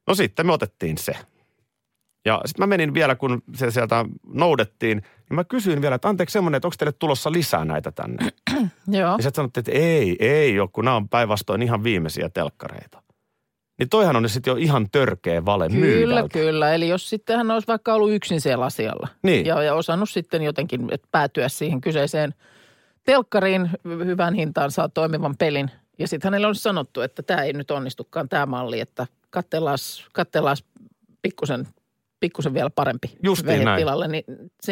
No 0.06 0.14
sitten 0.14 0.46
me 0.46 0.52
otettiin 0.52 0.98
se. 0.98 1.16
Ja 2.26 2.40
sitten 2.46 2.62
mä 2.62 2.66
menin 2.66 2.94
vielä, 2.94 3.14
kun 3.14 3.42
se 3.54 3.70
sieltä 3.70 4.04
noudettiin, 4.26 4.96
niin 4.98 5.34
mä 5.34 5.44
kysyin 5.44 5.82
vielä, 5.82 5.94
että 5.94 6.08
anteeksi 6.08 6.32
semmoinen, 6.32 6.56
että 6.56 6.68
onko 6.68 6.74
teille 6.78 6.92
tulossa 6.92 7.32
lisää 7.32 7.64
näitä 7.64 7.92
tänne? 7.92 8.28
Joo. 8.88 9.10
Ja 9.10 9.22
sitten 9.22 9.34
sanottiin, 9.34 9.62
että 9.62 9.72
ei, 9.72 10.16
ei 10.18 10.60
ole, 10.60 10.68
kun 10.72 10.84
nämä 10.84 10.96
on 10.96 11.08
päinvastoin 11.08 11.62
ihan 11.62 11.84
viimeisiä 11.84 12.28
telkkareita. 12.28 13.02
Niin 13.78 13.88
toihan 13.88 14.16
on 14.16 14.28
sitten 14.28 14.50
jo 14.50 14.56
ihan 14.56 14.86
törkeä 14.92 15.44
vale 15.44 15.68
Kyllä, 15.68 15.80
myydältä. 15.80 16.28
kyllä. 16.28 16.74
Eli 16.74 16.88
jos 16.88 17.08
sitten 17.10 17.36
hän 17.36 17.50
olisi 17.50 17.68
vaikka 17.68 17.94
ollut 17.94 18.10
yksin 18.12 18.40
siellä 18.40 18.64
asialla. 18.64 19.08
Niin. 19.22 19.46
Ja, 19.46 19.62
ja 19.62 19.74
osannut 19.74 20.10
sitten 20.10 20.42
jotenkin 20.42 20.88
päätyä 21.12 21.48
siihen 21.48 21.80
kyseiseen 21.80 22.34
telkkariin 23.04 23.70
hy- 23.88 24.04
hyvään 24.04 24.34
hintaan 24.34 24.70
saa 24.70 24.88
toimivan 24.88 25.36
pelin. 25.36 25.70
Ja 25.98 26.08
sitten 26.08 26.28
hänelle 26.28 26.46
olisi 26.46 26.62
sanottu, 26.62 27.00
että 27.00 27.22
tämä 27.22 27.42
ei 27.42 27.52
nyt 27.52 27.70
onnistukaan 27.70 28.28
tämä 28.28 28.46
malli, 28.46 28.80
että 28.80 29.06
katsellaan, 29.30 29.78
katsellaan 30.12 30.56
pikkusen, 31.22 31.68
pikkusen 32.26 32.54
vielä 32.54 32.70
parempi 32.70 33.16
Justiin 33.22 33.64
näin. 33.64 33.78
tilalle. 33.78 34.08
Niin 34.08 34.24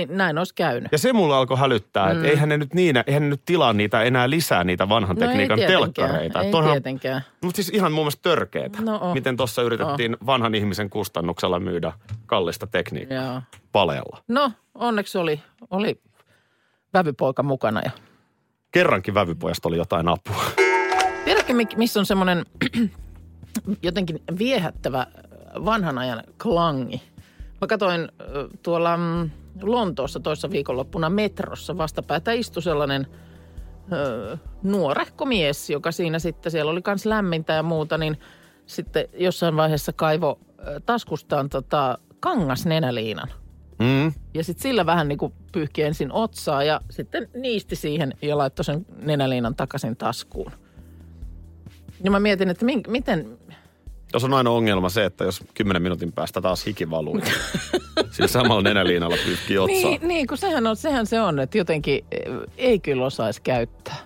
näin 0.08 0.38
olisi 0.38 0.54
käynyt. 0.54 0.92
Ja 0.92 0.99
se 0.99 1.12
mulla 1.12 1.38
alkoi 1.38 1.58
hälyttää, 1.58 2.06
että 2.11 2.18
Mm. 2.23 2.25
eihän 2.25 2.49
ne 2.49 2.56
nyt 2.58 2.75
niin, 2.75 2.96
eihän 3.06 3.23
ne 3.23 3.28
nyt 3.28 3.40
tilaa 3.46 3.73
niitä 3.73 4.02
enää 4.02 4.30
lisää 4.30 4.64
niitä 4.64 4.88
vanhan 4.88 5.16
no 5.16 5.23
ei 5.23 5.28
tekniikan 5.28 5.56
tietenkään, 5.58 5.92
telkkareita. 5.92 6.42
ei 6.42 6.50
Toihan- 6.50 6.73
tietenkään. 6.73 7.23
Mutta 7.42 7.56
siis 7.56 7.68
ihan 7.68 7.92
mun 7.92 8.02
mielestä 8.04 8.23
törkeetä, 8.23 8.78
No 8.82 8.96
on. 9.02 9.12
miten 9.12 9.37
tuossa 9.37 9.62
yritettiin 9.62 10.16
vanhan 10.26 10.54
ihmisen 10.54 10.90
kustannuksella 10.90 11.61
myydä 11.61 11.92
kallista 12.26 12.66
tekniikkaa 12.66 13.16
Joo. 13.32 13.42
paleella. 13.73 14.18
No, 14.28 14.52
onneksi 14.75 15.18
oli, 15.18 15.40
oli 15.70 16.00
vävypoika 16.94 17.42
mukana 17.42 17.80
ja 17.84 17.90
Kerrankin 18.70 19.14
vävypojasta 19.14 19.68
oli 19.68 19.76
jotain 19.76 20.08
apua. 20.08 20.44
Tiedätkö, 21.25 21.52
missä 21.76 22.00
on 22.00 22.06
semmoinen 22.06 22.44
jotenkin 23.82 24.23
viehättävä 24.38 25.06
vanhan 25.64 25.99
ajan 25.99 26.23
klangi? 26.42 27.02
Mä 27.64 27.68
katsoin 27.68 28.09
tuolla 28.62 28.97
mm, 28.97 29.30
Lontoossa 29.62 30.21
toissa 30.21 30.50
viikonloppuna 30.50 31.11
metrossa 31.11 31.78
vastapäätä 31.78 32.33
istui 32.33 32.62
sellainen 32.62 33.06
ö, 33.92 34.38
nuorehko 34.62 35.25
mies, 35.25 35.71
joka 35.71 35.92
siinä 35.92 36.18
sitten, 36.18 36.52
siellä 36.52 36.73
oli 36.73 36.80
myös 36.87 37.06
lämmintä 37.06 37.52
ja 37.52 37.62
muuta, 37.62 37.99
niin 37.99 38.18
sitten 38.66 39.09
jossain 39.18 39.56
vaiheessa 39.56 39.92
kaivo 39.92 40.38
taskustaan 40.87 41.49
tota 41.49 41.99
kangasnenäliinan. 42.21 43.28
Mm. 43.78 44.12
Ja 44.35 44.44
sitten 44.44 44.62
sillä 44.62 44.87
vähän 44.87 45.09
niin 45.09 45.18
kuin 45.18 45.33
pyyhki 45.52 45.83
ensin 45.83 46.12
otsaa 46.12 46.64
ja 46.64 46.80
sitten 46.90 47.28
niisti 47.35 47.76
siihen 47.76 48.14
ja 48.23 48.38
laittoi 48.38 48.64
sen 48.64 48.87
nenäliinan 49.02 49.54
takaisin 49.54 49.97
taskuun. 49.97 50.52
Ja 52.02 52.11
mä 52.11 52.21
mietin, 52.21 52.50
että 52.50 52.64
min, 52.64 52.83
miten, 52.88 53.38
Tuossa 54.14 54.26
on 54.26 54.35
aina 54.35 54.50
ongelma 54.50 54.88
se, 54.88 55.04
että 55.04 55.25
jos 55.25 55.42
10 55.54 55.83
minuutin 55.83 56.12
päästä 56.12 56.40
taas 56.40 56.66
hiki 56.66 56.90
valuu, 56.90 57.16
niin 57.16 57.35
sillä 58.12 58.28
samalla 58.28 58.62
nenäliinalla 58.62 59.16
pyyhkii 59.25 59.59
otsaa. 59.59 59.90
niin, 59.90 60.09
niin 60.09 60.26
kun 60.26 60.38
sehän, 60.38 60.66
on, 60.66 60.76
sehän 60.76 61.06
se 61.06 61.21
on, 61.21 61.40
että 61.40 61.59
jotenkin 61.59 62.04
eh, 62.12 62.21
ei 62.59 62.78
kyllä 62.78 63.04
osaisi 63.04 63.42
käyttää. 63.42 63.97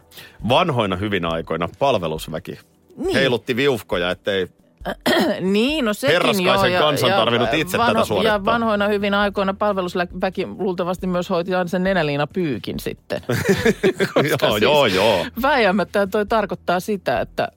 Vanhoina 0.49 0.97
hyvinä 0.97 1.29
aikoina 1.29 1.69
palvelusväki 1.79 2.59
Niin. 2.97 3.15
heilutti 3.15 3.57
viufkoja, 3.57 4.11
ettei 4.11 4.49
Niin, 5.41 5.85
no 5.85 5.95
sekin 5.95 6.13
Herraskaisen 6.13 6.73
joo. 6.73 6.83
kansan 6.83 7.11
tarvinnut 7.11 7.55
itse 7.55 7.79
tätä 7.79 8.05
suorittaa. 8.05 8.35
Ja 8.37 8.45
vanhoina 8.45 8.89
hyvinä 8.89 9.21
aikoina 9.21 9.55
palvelusväki 9.55 10.47
luultavasti 10.59 11.07
myös 11.07 11.31
hoiti 11.31 11.55
aina 11.55 11.69
sen 11.69 11.85
nenäliina 11.85 12.27
pyykin 12.27 12.81
sitten. 12.81 13.21
joo, 14.43 14.57
joo, 14.57 14.87
joo. 14.87 15.27
Väijämättä 15.43 16.07
toi 16.07 16.27
tarkoittaa 16.27 16.81
sitä, 16.81 17.21
että, 17.21 17.49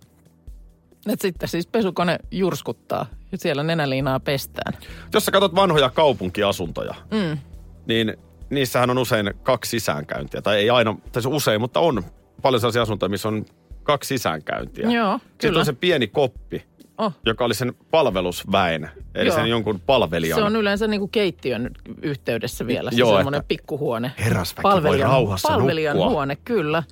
että 1.10 1.22
sitten 1.22 1.50
siis 1.50 1.68
pesukone 1.68 2.18
jurskuttaa 2.32 3.06
ja 3.32 3.38
siellä 3.38 3.64
nenäliinaa 3.64 4.20
pestään. 4.20 4.74
Jos 5.14 5.26
sä 5.26 5.32
katsot 5.32 5.56
vanhoja 5.56 5.90
kaupunkiasuntoja, 5.90 6.96
mm. 7.12 7.38
niin 7.86 8.18
niissähän 8.50 8.90
on 8.90 8.98
usein 8.98 9.34
kaksi 9.44 9.70
sisäänkäyntiä. 9.70 10.42
Tai 10.42 10.58
ei 10.58 10.70
aina, 10.70 10.98
tai 11.12 11.22
se 11.22 11.30
usein, 11.30 11.62
mutta 11.62 11.80
on 11.80 12.04
paljon 12.42 12.60
sellaisia 12.62 12.82
asuntoja, 12.82 13.10
missä 13.10 13.28
on 13.28 13.46
kaksi 13.84 14.08
sisäänkäyntiä. 14.08 14.90
Joo, 14.92 15.18
Sitten 15.18 15.50
kyllä. 15.50 15.60
on 15.60 15.66
se 15.66 15.74
pieni 15.74 16.08
koppi, 16.08 16.72
Oh. 16.98 17.14
joka 17.26 17.46
oli 17.46 17.54
sen 17.54 17.74
palvelusväen, 17.92 18.90
eli 19.16 19.28
Joo. 19.28 19.36
sen 19.36 19.48
jonkun 19.48 19.80
palvelijan. 19.80 20.40
Se 20.40 20.44
on 20.44 20.56
yleensä 20.56 20.88
niin 20.88 21.00
kuin 21.00 21.12
keittiön 21.12 21.72
yhteydessä 22.02 22.68
vielä, 22.68 22.92
se 22.92 22.98
Joo, 22.98 23.16
semmoinen 23.16 23.44
pikkuhuone. 23.48 24.12
herrasväki 24.20 24.84
voi 24.84 24.98
rauhassa 24.98 25.48
Palvelijan 25.48 25.96
nukkua. 25.96 26.12
huone, 26.12 26.36
kyllä. 26.36 26.84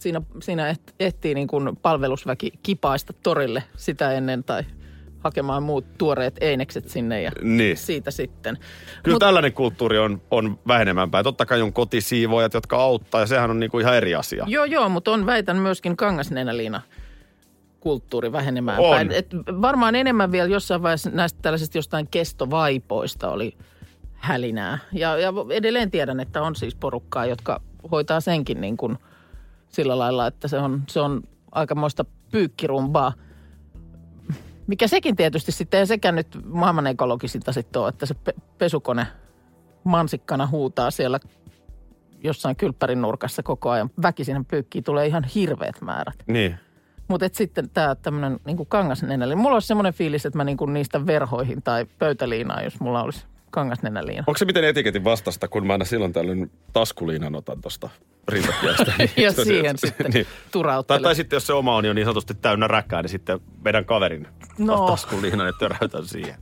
Siinä, 0.00 0.22
siinä 0.42 0.68
et, 0.68 0.94
etsii 1.00 1.34
niin 1.34 1.48
kuin 1.48 1.76
palvelusväki 1.76 2.52
kipaista 2.62 3.12
torille 3.12 3.62
sitä 3.76 4.12
ennen 4.12 4.44
tai 4.44 4.62
hakemaan 5.18 5.62
muut 5.62 5.98
tuoreet 5.98 6.36
einekset 6.40 6.88
sinne 6.88 7.22
ja 7.22 7.30
Niin. 7.42 7.76
siitä 7.76 8.10
sitten. 8.10 8.58
Kyllä 9.02 9.14
Mut- 9.16 9.18
tällainen 9.18 9.52
kulttuuri 9.52 9.98
on, 9.98 10.22
on 10.30 10.58
vähenemään 10.68 11.10
päin. 11.10 11.24
Totta 11.24 11.46
kai 11.46 11.62
on 11.62 11.72
kotisiivoojat, 11.72 12.54
jotka 12.54 12.76
auttaa, 12.76 13.20
ja 13.20 13.26
sehän 13.26 13.50
on 13.50 13.60
niinku 13.60 13.78
ihan 13.78 13.96
eri 13.96 14.14
asia. 14.14 14.44
Joo, 14.48 14.64
joo, 14.64 14.88
mutta 14.88 15.10
on 15.10 15.26
väitän 15.26 15.56
myöskin 15.56 15.96
kangasnenäliina 15.96 16.82
kulttuuri 17.80 18.32
vähenemään 18.32 18.78
On. 18.78 18.94
päin. 18.96 19.12
Et 19.12 19.26
varmaan 19.60 19.94
enemmän 19.94 20.32
vielä 20.32 20.48
jossain 20.48 20.82
vaiheessa 20.82 21.10
näistä 21.10 21.38
tällaisista 21.42 21.78
jostain 21.78 22.08
kestovaipoista 22.10 23.30
oli 23.30 23.56
hälinää. 24.14 24.78
Ja, 24.92 25.18
ja 25.18 25.32
edelleen 25.50 25.90
tiedän, 25.90 26.20
että 26.20 26.42
on 26.42 26.56
siis 26.56 26.74
porukkaa, 26.74 27.26
jotka 27.26 27.60
hoitaa 27.90 28.20
senkin 28.20 28.60
niin 28.60 28.76
kuin 28.76 28.98
sillä 29.70 29.98
lailla, 29.98 30.26
että 30.26 30.48
se 30.48 30.58
on, 30.58 30.82
se 30.88 31.00
on 31.00 31.22
aikamoista 31.52 32.04
pyykkirumbaa. 32.32 33.12
Mikä 34.66 34.86
sekin 34.86 35.16
tietysti 35.16 35.52
sitten, 35.52 35.80
ei 35.80 35.86
sekään 35.86 36.14
nyt 36.14 36.38
maailman 36.44 36.86
ekologisinta 36.86 37.52
sitten 37.52 37.82
ole, 37.82 37.88
että 37.88 38.06
se 38.06 38.14
pe- 38.14 38.34
pesukone 38.58 39.06
mansikkana 39.84 40.46
huutaa 40.46 40.90
siellä 40.90 41.20
jossain 42.24 42.56
kylppärin 42.56 43.02
nurkassa 43.02 43.42
koko 43.42 43.70
ajan. 43.70 43.90
Väkisin 44.02 44.44
pyykkiä 44.44 44.82
tulee 44.82 45.06
ihan 45.06 45.24
hirveät 45.24 45.80
määrät. 45.80 46.14
Niin. 46.26 46.58
Mutta 47.08 47.28
sitten 47.32 47.70
tämä 47.70 47.94
tämmöinen 47.94 48.40
niinku 48.44 48.64
kangasnenäliina. 48.64 49.42
Mulla 49.42 49.56
olisi 49.56 49.68
semmoinen 49.68 49.94
fiilis, 49.94 50.26
että 50.26 50.36
mä 50.36 50.44
niinku 50.44 50.66
niistä 50.66 51.06
verhoihin 51.06 51.62
tai 51.62 51.86
pöytäliinaan, 51.98 52.64
jos 52.64 52.80
mulla 52.80 53.02
olisi 53.02 53.26
kangasnenäliina. 53.50 54.24
Onko 54.26 54.38
se 54.38 54.44
miten 54.44 54.64
etiketin 54.64 55.04
vastasta, 55.04 55.48
kun 55.48 55.66
mä 55.66 55.72
aina 55.72 55.84
silloin 55.84 56.12
tällöin 56.12 56.50
taskuliinan 56.72 57.34
otan 57.34 57.60
tuosta 57.60 57.88
rintakiestä? 58.28 58.92
Ja 59.16 59.32
siihen 59.32 59.78
sitten 59.86 60.12
tai, 60.12 60.26
turauttelen. 60.50 61.02
tai 61.02 61.14
sitten 61.14 61.36
jos 61.36 61.46
se 61.46 61.52
oma 61.52 61.76
on 61.76 61.84
jo 61.84 61.92
niin 61.92 62.04
sanotusti 62.06 62.34
täynnä 62.34 62.68
räkää, 62.68 63.02
niin 63.02 63.10
sitten 63.10 63.40
vedän 63.64 63.84
kaverin 63.84 64.26
No. 64.58 64.76
no. 64.76 64.86
taskuliinan 64.86 65.46
ja 65.46 65.52
töräytän 65.52 66.06
siihen. 66.06 66.34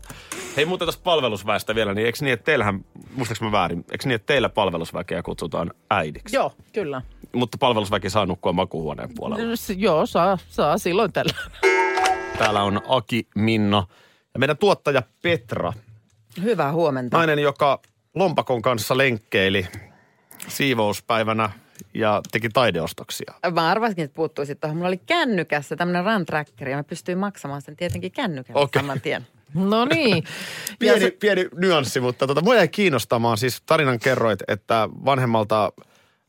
Hei 0.56 0.64
muuten 0.64 0.88
tästä 0.88 1.02
palvelusväestä 1.02 1.74
vielä, 1.74 1.94
niin 1.94 2.06
eikö 2.06 2.18
niin, 2.20 2.32
että 2.32 2.44
teillähän, 2.44 2.84
muistaaks 3.14 3.40
mä 3.40 3.52
väärin, 3.52 3.78
eikö 3.78 4.04
niin, 4.08 4.14
että 4.14 4.26
teillä 4.26 4.48
palvelusväkeä 4.48 5.22
kutsutaan 5.22 5.70
äidiksi? 5.90 6.36
Joo, 6.36 6.52
kyllä. 6.72 7.02
Mutta 7.34 7.58
palvelusväki 7.58 8.10
saa 8.10 8.26
nukkua 8.26 8.52
makuuhuoneen 8.52 9.10
puolella. 9.16 9.56
S- 9.56 9.70
Joo, 9.76 10.06
saa, 10.06 10.38
saa 10.48 10.78
silloin 10.78 11.12
tällä. 11.12 11.32
Täällä 12.38 12.62
on 12.62 12.80
Aki, 12.88 13.26
Minna 13.34 13.86
ja 14.34 14.38
meidän 14.40 14.56
tuottaja 14.58 15.02
Petra. 15.22 15.72
Hyvää 16.42 16.72
huomenta. 16.72 17.16
Nainen, 17.16 17.38
joka 17.38 17.80
lompakon 18.14 18.62
kanssa 18.62 18.96
lenkkeili 18.96 19.66
siivouspäivänä 20.48 21.50
ja 21.94 22.20
teki 22.30 22.48
taideostoksia. 22.48 23.34
Mä 23.54 23.70
arvasinkin, 23.70 24.04
että 24.04 24.14
puuttuisit 24.14 24.60
tuohon. 24.60 24.76
Mulla 24.76 24.88
oli 24.88 25.00
kännykässä 25.06 25.76
tämmöinen 25.76 26.04
run 26.04 26.26
tracker 26.26 26.68
ja 26.68 26.76
mä 26.76 26.84
pystyin 26.84 27.18
maksamaan 27.18 27.62
sen 27.62 27.76
tietenkin 27.76 28.12
kännykällä 28.12 28.60
Okei. 28.60 28.82
saman 28.82 29.00
tien. 29.00 29.26
No 29.54 29.84
niin. 29.84 30.24
Pieni, 30.78 31.00
se- 31.00 31.10
pieni 31.10 31.48
nyanssi, 31.54 32.00
mutta 32.00 32.26
tota, 32.26 32.40
mua 32.40 32.54
jäi 32.54 32.68
kiinnostamaan. 32.68 33.38
Siis 33.38 33.62
tarinan 33.66 33.98
kerroit, 33.98 34.40
että 34.48 34.88
vanhemmalta 35.04 35.72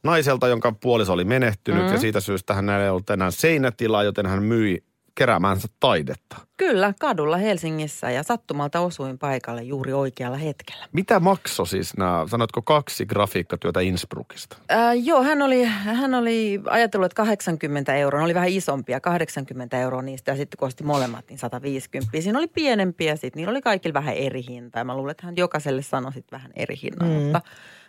naiselta, 0.04 0.48
jonka 0.48 0.72
puoliso 0.72 1.14
oli 1.14 1.24
menehtynyt 1.24 1.86
mm. 1.86 1.92
ja 1.92 1.98
siitä 1.98 2.20
syystä 2.20 2.54
hän 2.54 2.70
ei 2.70 2.90
ollut 2.90 3.10
enää 3.10 3.32
seinätilaa, 3.32 4.04
joten 4.04 4.26
hän 4.26 4.44
myi 4.44 4.84
keräämäänsä 5.20 5.68
taidetta. 5.80 6.36
Kyllä, 6.58 6.94
kadulla 7.00 7.38
Helsingissä 7.38 8.12
ja 8.12 8.24
sattumalta 8.24 8.80
osuin 8.80 9.18
paikalle 9.18 9.64
juuri 9.64 9.94
oikealla 9.94 10.38
hetkellä. 10.38 10.86
Mitä 10.92 11.20
makso 11.20 11.66
siis 11.66 11.98
nämä, 11.98 12.26
sanoitko 12.30 12.62
kaksi 12.62 13.06
grafiikkatyötä 13.06 13.80
Innsbruckista? 13.80 14.58
Ää, 14.70 14.94
joo, 14.94 15.24
hän 15.24 15.42
oli, 15.42 15.64
hän 15.64 16.14
oli 16.14 16.62
ajatellut, 16.70 17.06
että 17.06 17.16
80 17.16 17.96
euroa, 17.96 18.20
ne 18.20 18.26
oli 18.26 18.34
vähän 18.34 18.50
isompia, 18.50 19.00
80 19.00 19.80
euroa 19.80 20.02
niistä 20.02 20.32
ja 20.32 20.38
sitten 20.38 20.58
kun 20.58 20.68
osti 20.68 20.84
molemmat, 20.84 21.26
niin 21.30 21.38
150. 21.40 22.22
Siinä 22.22 22.40
oli 22.40 22.48
pienempiä, 22.48 23.16
sitten 23.16 23.40
niillä 23.40 23.52
oli 23.52 23.62
kaikilla 23.62 23.94
vähän 23.94 24.16
eri 24.16 24.44
hinta 24.50 24.80
ja 24.80 24.86
mä 24.86 24.96
luulen, 24.96 25.12
että 25.12 25.26
hän 25.26 25.38
jokaiselle 25.38 25.82
sanoi 25.82 26.14
sitten 26.14 26.38
vähän 26.38 26.52
eri 26.56 26.76
hinnan, 26.84 27.10
mm. 27.10 27.16
mutta, 27.16 27.42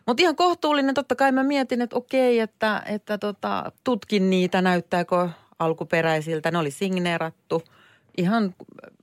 mutta 0.06 0.22
ihan 0.22 0.36
kohtuullinen. 0.36 0.94
Totta 0.94 1.16
kai 1.16 1.32
mä 1.32 1.42
mietin, 1.42 1.82
että 1.82 1.96
okei, 1.96 2.40
että, 2.40 2.82
että 2.86 3.18
tota, 3.18 3.72
tutkin 3.84 4.30
niitä, 4.30 4.62
näyttääkö 4.62 5.28
alkuperäisiltä. 5.60 6.50
Ne 6.50 6.58
oli 6.58 6.70
signeerattu. 6.70 7.62
Ihan 8.16 8.54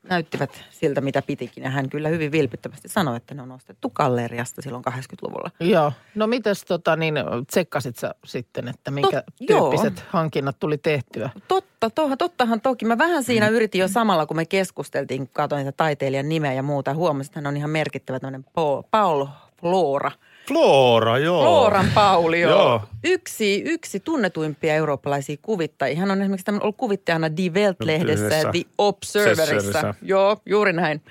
näyttivät 0.04 0.64
siltä, 0.70 1.02
mitä 1.02 1.22
pitikin. 1.22 1.64
Ja 1.64 1.70
hän 1.70 1.90
kyllä 1.90 2.10
hyvin 2.10 2.32
vilpittömästi 2.32 2.90
sanoi, 2.90 3.18
että 3.18 3.36
ne 3.36 3.42
on 3.42 3.52
ostettu 3.52 3.90
galleriasta 3.90 4.62
silloin 4.62 4.84
80-luvulla. 4.90 5.52
Joo. 5.60 5.94
No 6.16 6.28
mites 6.28 6.66
tota 6.66 6.96
niin, 6.96 7.16
tsekkasit 7.48 7.98
sä 7.98 8.16
sitten, 8.26 8.68
että 8.68 8.92
minkä 8.92 9.20
Tot- 9.20 9.34
joo. 9.40 9.70
tyyppiset 9.70 10.04
hankinnat 10.10 10.60
tuli 10.60 10.78
tehtyä? 10.78 11.30
Totta, 11.48 11.90
to, 11.90 12.16
tottahan 12.18 12.62
toki. 12.62 12.86
Mä 12.86 12.98
vähän 12.98 13.24
siinä 13.24 13.48
yritin 13.48 13.82
jo 13.82 13.88
samalla, 13.88 14.26
kun 14.26 14.38
me 14.38 14.46
keskusteltiin, 14.46 15.20
kun 15.20 15.34
katsoin 15.34 15.60
niitä 15.60 15.78
taiteilijan 15.78 16.30
nimeä 16.30 16.54
ja 16.54 16.64
muuta. 16.64 16.94
Huomasin, 16.94 17.30
että 17.30 17.40
hän 17.40 17.48
on 17.48 17.58
ihan 17.58 17.70
merkittävä 17.70 18.20
tämmöinen 18.20 18.46
Paul, 18.54 18.82
Paul 18.92 19.26
Flora. 19.62 20.12
Flora, 20.48 21.18
joo. 21.18 21.44
Floran 21.44 21.88
Pauli, 21.96 22.42
joo. 22.42 22.52
Joo. 22.52 22.82
Yksi, 23.04 23.62
yksi 23.66 24.00
tunnetuimpia 24.00 24.74
eurooppalaisia 24.76 25.36
kuvittajia. 25.42 26.00
Hän 26.00 26.12
on 26.12 26.22
esimerkiksi 26.22 26.52
ollut 26.62 26.78
kuvittajana 26.78 27.38
Die 27.38 27.50
Welt-lehdessä 27.50 28.36
ja. 28.36 28.52
The 28.52 28.62
Observerissa. 28.78 29.94
Joo, 30.02 30.38
juuri 30.46 30.74
näin. 30.74 31.02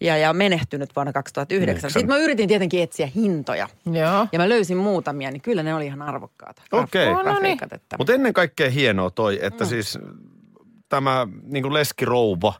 Ja, 0.00 0.16
ja 0.16 0.32
menehtynyt 0.32 0.90
vuonna 0.96 1.12
2009. 1.12 1.62
Yhdeksän. 1.62 1.90
Sitten 1.90 2.08
mä 2.16 2.16
yritin 2.24 2.48
tietenkin 2.48 2.82
etsiä 2.82 3.08
hintoja. 3.14 3.68
Joo. 3.92 4.26
Ja 4.32 4.38
mä 4.38 4.48
löysin 4.48 4.76
muutamia, 4.76 5.30
niin 5.30 5.42
kyllä 5.42 5.62
ne 5.62 5.74
oli 5.74 5.86
ihan 5.86 6.02
arvokkaat. 6.02 6.62
Okei. 6.72 7.06
Graf- 7.06 7.10
No 7.16 7.22
niin. 7.22 7.32
grafiikat, 7.34 7.72
että- 7.72 7.96
Mutta 7.98 8.12
ennen 8.12 8.32
kaikkea 8.32 8.70
hienoa 8.70 9.10
toi, 9.10 9.38
että 9.42 9.64
mm. 9.64 9.68
siis 9.68 9.98
tämä 10.88 11.26
niin 11.42 11.62
kuin 11.62 11.74
leskirouva, 11.74 12.54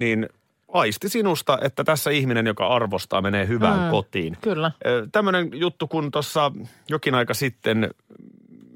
niin 0.00 0.28
aisti 0.74 1.08
sinusta, 1.08 1.58
että 1.62 1.84
tässä 1.84 2.10
ihminen, 2.10 2.46
joka 2.46 2.66
arvostaa, 2.66 3.22
menee 3.22 3.48
hyvään 3.48 3.80
mm. 3.80 3.90
kotiin. 3.90 4.36
Kyllä. 4.40 4.70
Tämmöinen 5.12 5.50
juttu, 5.54 5.88
kun 5.88 6.10
tuossa 6.10 6.52
jokin 6.88 7.14
aika 7.14 7.34
sitten 7.34 7.90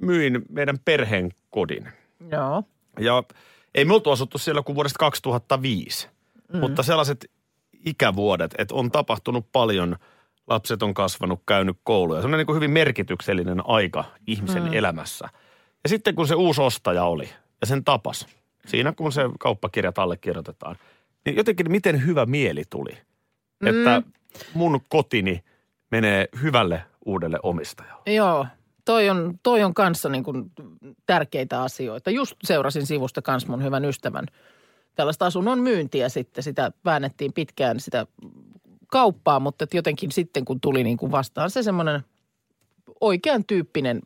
myin 0.01 0.43
meidän 0.49 0.79
perheen 0.85 1.31
kodin. 1.51 1.89
Joo. 2.31 2.63
Ja 3.01 3.23
ei 3.75 3.85
me 3.85 3.95
oltu 3.95 4.11
asuttu 4.11 4.39
siellä 4.39 4.63
kuin 4.63 4.77
vuodesta 4.77 4.99
2005, 4.99 6.09
mm. 6.53 6.59
mutta 6.59 6.83
sellaiset 6.83 7.31
ikävuodet, 7.87 8.55
että 8.59 8.75
on 8.75 8.91
tapahtunut 8.91 9.47
paljon, 9.53 9.97
lapset 10.47 10.83
on 10.83 10.95
kasvanut, 10.95 11.43
käynyt 11.47 11.77
kouluja. 11.83 12.21
Se 12.21 12.27
on 12.27 12.33
niin 12.33 12.47
kuin 12.47 12.57
hyvin 12.57 12.71
merkityksellinen 12.71 13.63
aika 13.67 14.05
ihmisen 14.27 14.63
mm. 14.63 14.73
elämässä. 14.73 15.29
Ja 15.83 15.89
sitten 15.89 16.15
kun 16.15 16.29
se 16.29 16.35
uusi 16.35 16.61
ostaja 16.61 17.05
oli 17.05 17.29
ja 17.61 17.67
sen 17.67 17.85
tapas, 17.85 18.27
siinä 18.67 18.93
kun 18.93 19.13
se 19.13 19.23
kauppakirjat 19.39 19.99
allekirjoitetaan, 19.99 20.77
niin 21.29 21.37
jotenkin 21.37 21.71
miten 21.71 22.07
hyvä 22.07 22.27
mieli 22.27 22.63
tuli, 22.71 22.99
mm. 23.61 23.67
että 23.67 24.03
mun 24.55 24.81
kotini 24.89 25.45
menee 25.91 26.29
hyvälle 26.43 26.83
uudelle 27.05 27.39
omistajalle. 27.43 28.15
Joo, 28.15 28.47
toi 28.85 29.09
on, 29.09 29.39
toi 29.43 29.63
on 29.63 29.75
kanssa 29.75 30.09
niin 30.09 30.25
kuin 30.25 30.51
tärkeitä 31.07 31.63
asioita. 31.63 32.11
Just 32.11 32.37
seurasin 32.45 32.87
sivusta 32.87 33.23
kans 33.23 33.47
mun 33.47 33.65
hyvän 33.65 33.85
ystävän 33.85 34.27
tällaista 34.95 35.27
asunnon 35.27 35.59
myyntiä 35.59 36.09
sitten. 36.09 36.45
Sitä 36.45 36.73
väännettiin 36.85 37.33
pitkään 37.33 37.81
sitä 37.81 38.07
kauppaa, 38.87 39.41
mutta 39.41 39.67
jotenkin 39.75 40.13
sitten 40.13 40.45
kun 40.45 40.61
tuli 40.61 40.85
niin 40.85 40.97
kuin 40.97 41.13
vastaan 41.13 41.51
se 41.51 41.63
semmoinen 41.63 42.01
oikean 43.01 43.45
tyyppinen 43.45 44.03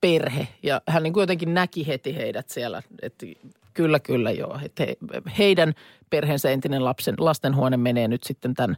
perhe. 0.00 0.48
Ja 0.62 0.82
hän 0.88 1.02
niin 1.02 1.12
kuin 1.12 1.22
jotenkin 1.22 1.54
näki 1.54 1.86
heti 1.86 2.16
heidät 2.16 2.48
siellä, 2.50 2.82
että 3.02 3.26
kyllä, 3.74 4.00
kyllä 4.00 4.30
joo. 4.30 4.58
Että 4.64 4.84
he, 4.84 4.96
heidän 5.38 5.72
perheensä 6.10 6.50
entinen 6.50 6.84
lapsen, 6.84 7.14
lastenhuone 7.18 7.76
menee 7.76 8.08
nyt 8.08 8.22
sitten 8.22 8.54
tämän 8.54 8.76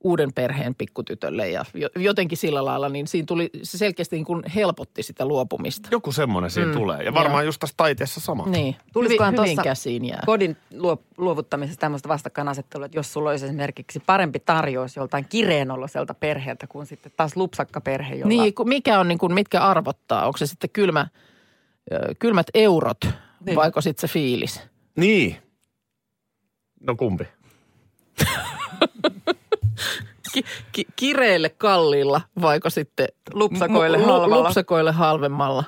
uuden 0.00 0.32
perheen 0.32 0.74
pikkutytölle 0.74 1.48
ja 1.48 1.64
jo- 1.74 1.88
jotenkin 1.96 2.38
sillä 2.38 2.64
lailla, 2.64 2.88
niin 2.88 3.06
siinä 3.06 3.26
tuli, 3.26 3.50
se 3.62 3.78
selkeästi 3.78 4.16
niin 4.16 4.24
kuin 4.24 4.42
helpotti 4.54 5.02
sitä 5.02 5.26
luopumista. 5.26 5.88
Joku 5.92 6.12
semmoinen 6.12 6.50
siinä 6.50 6.72
Mm, 6.72 6.78
tulee. 6.78 7.02
Ja 7.02 7.14
varmaan 7.14 7.44
joo. 7.44 7.48
just 7.48 7.60
tässä 7.60 7.74
taiteessa 7.76 8.20
sama. 8.20 8.46
Niin, 8.46 8.76
Tulisikohan 8.92 9.34
tuossa 9.34 9.62
käsiin 9.62 10.04
jää. 10.04 10.22
kodin 10.26 10.56
luo, 10.74 11.02
luovuttamisessa 11.16 11.80
tämmöistä 11.80 12.08
vastakkainasettelua, 12.08 12.86
että 12.86 12.98
jos 12.98 13.12
sulla 13.12 13.30
olisi 13.30 13.44
esimerkiksi 13.44 14.02
parempi 14.06 14.38
tarjous 14.40 14.96
joltain 14.96 15.26
kireenoloselta 15.28 16.14
perheeltä 16.14 16.66
kuin 16.66 16.86
sitten 16.86 17.12
taas 17.16 17.36
lupsakkaperhe, 17.36 18.14
jolla... 18.14 18.28
Niin, 18.28 18.52
mikä 18.64 19.00
on 19.00 19.08
niin 19.08 19.18
kuin, 19.18 19.34
mitkä 19.34 19.60
arvottaa? 19.60 20.26
Onko 20.26 20.38
se 20.38 20.46
sitten 20.46 20.70
kylmä, 20.70 21.06
kylmät 22.18 22.46
eurot 22.54 23.00
Niin. 23.44 23.56
vaiko 23.56 23.80
sitten 23.80 24.08
se 24.08 24.12
fiilis? 24.12 24.60
Niin. 24.96 25.36
No 26.80 26.96
kumpi? 26.96 27.24
Ki, 30.32 30.44
ki, 30.72 30.84
kireille 30.96 31.48
kalliilla 31.48 32.20
vaiko 32.40 32.70
sitten 32.70 33.08
Lupsakoille 33.32 33.98
lu- 33.98 34.04
halvalla. 34.04 34.44
Lupsakoille 34.44 34.92
halvemmalla? 34.92 35.64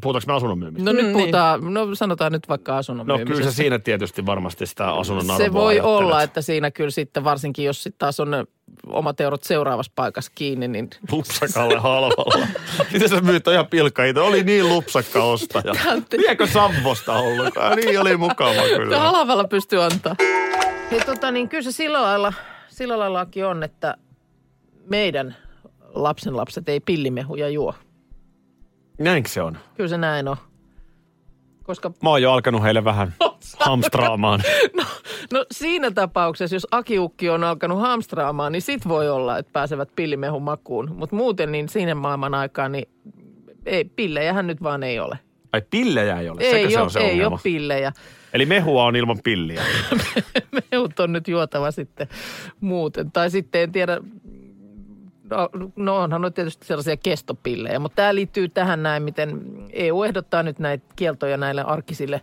Puhutaanko 0.00 0.26
me 0.26 0.32
asunnon 0.32 0.58
myymistä? 0.58 0.84
No 0.84 0.92
nyt 0.92 1.06
Mm, 1.06 1.12
puhutaan, 1.12 1.74
no 1.74 1.94
sanotaan 1.94 2.32
nyt 2.32 2.48
vaikka 2.48 2.76
asunnon 2.78 3.06
No 3.06 3.18
kyllä 3.18 3.44
se 3.44 3.52
siinä 3.52 3.78
tietysti 3.78 4.26
varmasti 4.26 4.66
sitä 4.66 4.92
asunnon 4.92 5.30
arvoa 5.30 5.46
Se 5.46 5.52
voi 5.52 5.72
ajattelet. 5.74 5.96
olla, 5.98 6.22
että 6.22 6.42
siinä 6.42 6.70
kyllä 6.70 6.90
sitten 6.90 7.24
varsinkin, 7.24 7.64
jos 7.64 7.82
sitten 7.82 7.98
taas 7.98 8.20
on 8.20 8.46
omat 8.86 9.20
eurot 9.20 9.42
seuraavassa 9.42 9.92
paikassa 9.94 10.32
kiinni, 10.34 10.68
niin 10.68 10.90
Lupsakalle 11.12 11.78
halvalla. 11.78 12.46
Miten 12.92 13.08
sä 13.08 13.20
myyt 13.20 13.46
ihan 13.46 13.66
pilkkaita? 13.66 14.22
Oli 14.22 14.44
niin 14.44 14.68
lupsakka 14.68 15.24
ostaja. 15.24 15.74
Viekö 16.18 16.46
Samposta 16.46 17.12
ollenkaan? 17.12 17.76
Niin 17.76 18.00
oli 18.00 18.16
mukava 18.16 18.62
kyllä. 18.76 18.98
halvalla 18.98 19.44
pystyy 19.44 19.82
antaa. 19.82 20.16
Ja 20.90 21.04
tota 21.06 21.30
niin, 21.30 21.48
kyllä 21.48 21.62
se 21.62 21.72
sillä 21.72 22.02
lailla, 22.02 22.32
sillä 22.68 22.98
laillakin 22.98 23.46
on, 23.46 23.62
että 23.62 23.96
meidän 24.86 25.36
lapsen 25.94 26.36
lapset 26.36 26.68
ei 26.68 26.80
pillimehuja 26.80 27.48
juo. 27.48 27.74
Näinkö 29.00 29.28
se 29.28 29.42
on? 29.42 29.58
Kyllä 29.74 29.88
se 29.88 29.98
näin 29.98 30.28
on. 30.28 30.36
Koska 31.62 31.90
Mä 32.02 32.10
oon 32.10 32.22
jo 32.22 32.32
alkanut 32.32 32.62
heille 32.62 32.84
vähän 32.84 33.14
hamstraamaan. 33.66 34.40
no, 34.76 34.84
no 35.32 35.44
siinä 35.52 35.90
tapauksessa, 35.90 36.56
jos 36.56 36.66
akiukki 36.70 37.30
on 37.30 37.44
alkanut 37.44 37.80
hamstraamaan, 37.80 38.52
niin 38.52 38.62
sit 38.62 38.88
voi 38.88 39.10
olla, 39.10 39.38
että 39.38 39.52
pääsevät 39.52 39.88
pillimehun 39.96 40.42
makuun. 40.42 40.90
Mutta 40.96 41.16
muuten 41.16 41.52
niin 41.52 41.68
siinä 41.68 41.94
maailman 41.94 42.34
aikaan, 42.34 42.72
niin 42.72 42.88
ei, 43.66 43.84
pillejähän 43.84 44.46
nyt 44.46 44.62
vaan 44.62 44.82
ei 44.82 45.00
ole. 45.00 45.18
Ai 45.52 45.62
pillejä 45.70 46.20
ei 46.20 46.28
ole, 46.28 46.40
ei 46.40 46.50
sekö 46.50 46.70
se 46.70 46.76
ole, 46.76 46.84
on 46.84 46.90
se 46.90 46.98
ei 46.98 47.10
ongelma? 47.12 47.34
ole 47.34 47.40
pillejä. 47.42 47.92
Eli 48.32 48.46
mehua 48.46 48.84
on 48.84 48.96
ilman 48.96 49.18
pilliä. 49.24 49.62
Mehut 50.72 51.00
on 51.00 51.12
nyt 51.12 51.28
juotava 51.28 51.70
sitten 51.70 52.08
muuten. 52.60 53.12
Tai 53.12 53.30
sitten 53.30 53.60
en 53.60 53.72
tiedä, 53.72 54.00
no, 55.30 55.48
no 55.76 55.96
onhan 55.96 56.24
on 56.24 56.32
tietysti 56.32 56.66
sellaisia 56.66 56.96
kestopillejä, 56.96 57.78
mutta 57.78 57.96
tämä 57.96 58.14
liittyy 58.14 58.48
tähän 58.48 58.82
näin, 58.82 59.02
miten 59.02 59.40
EU 59.72 60.02
ehdottaa 60.02 60.42
nyt 60.42 60.58
näitä 60.58 60.84
kieltoja 60.96 61.36
näille 61.36 61.62
arkisille 61.62 62.20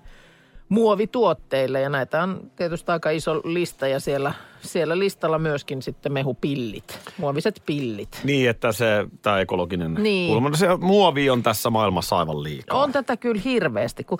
muovituotteille 0.70 1.82
ja 1.82 1.90
näitä 1.90 2.24
on 2.24 2.52
tietysti 2.56 2.92
aika 2.92 3.10
iso 3.10 3.42
lista 3.44 3.88
ja 3.88 4.00
siellä, 4.00 4.34
siellä 4.62 5.00
listalla 5.00 5.40
myöskin 5.40 5.82
sitten 5.82 6.12
mehupillit, 6.14 7.00
muoviset 7.18 7.62
pillit. 7.66 8.20
niin, 8.24 8.50
että 8.50 8.72
se, 8.72 9.06
tämä 9.22 9.40
ekologinen 9.40 9.94
Niin. 9.94 10.32
kulma. 10.34 10.50
No 10.50 10.56
Se 10.56 10.68
muovi 10.78 11.30
on 11.30 11.44
tässä 11.44 11.70
maailmassa 11.70 12.18
aivan 12.18 12.44
liikaa. 12.44 12.84
On 12.84 12.92
tätä 12.92 13.18
kyllä 13.18 13.42
hirveästi, 13.46 14.04
kun, 14.04 14.18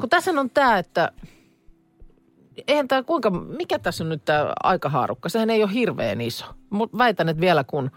kun 0.00 0.08
tässä 0.08 0.30
on 0.30 0.50
tämä, 0.50 0.78
että 0.78 1.12
eihän 2.66 2.88
tämä 2.88 3.02
kuinka, 3.02 3.30
mikä 3.30 3.78
tässä 3.78 4.04
on 4.04 4.08
nyt 4.08 4.24
tämä 4.24 4.52
aikahaarukka? 4.62 5.28
Sehän 5.28 5.50
ei 5.50 5.62
ole 5.62 5.72
hirveän 5.74 6.20
iso. 6.20 6.44
Mutta 6.70 6.98
väitän, 6.98 7.28
että 7.28 7.40
vielä 7.40 7.64
kun, 7.64 7.90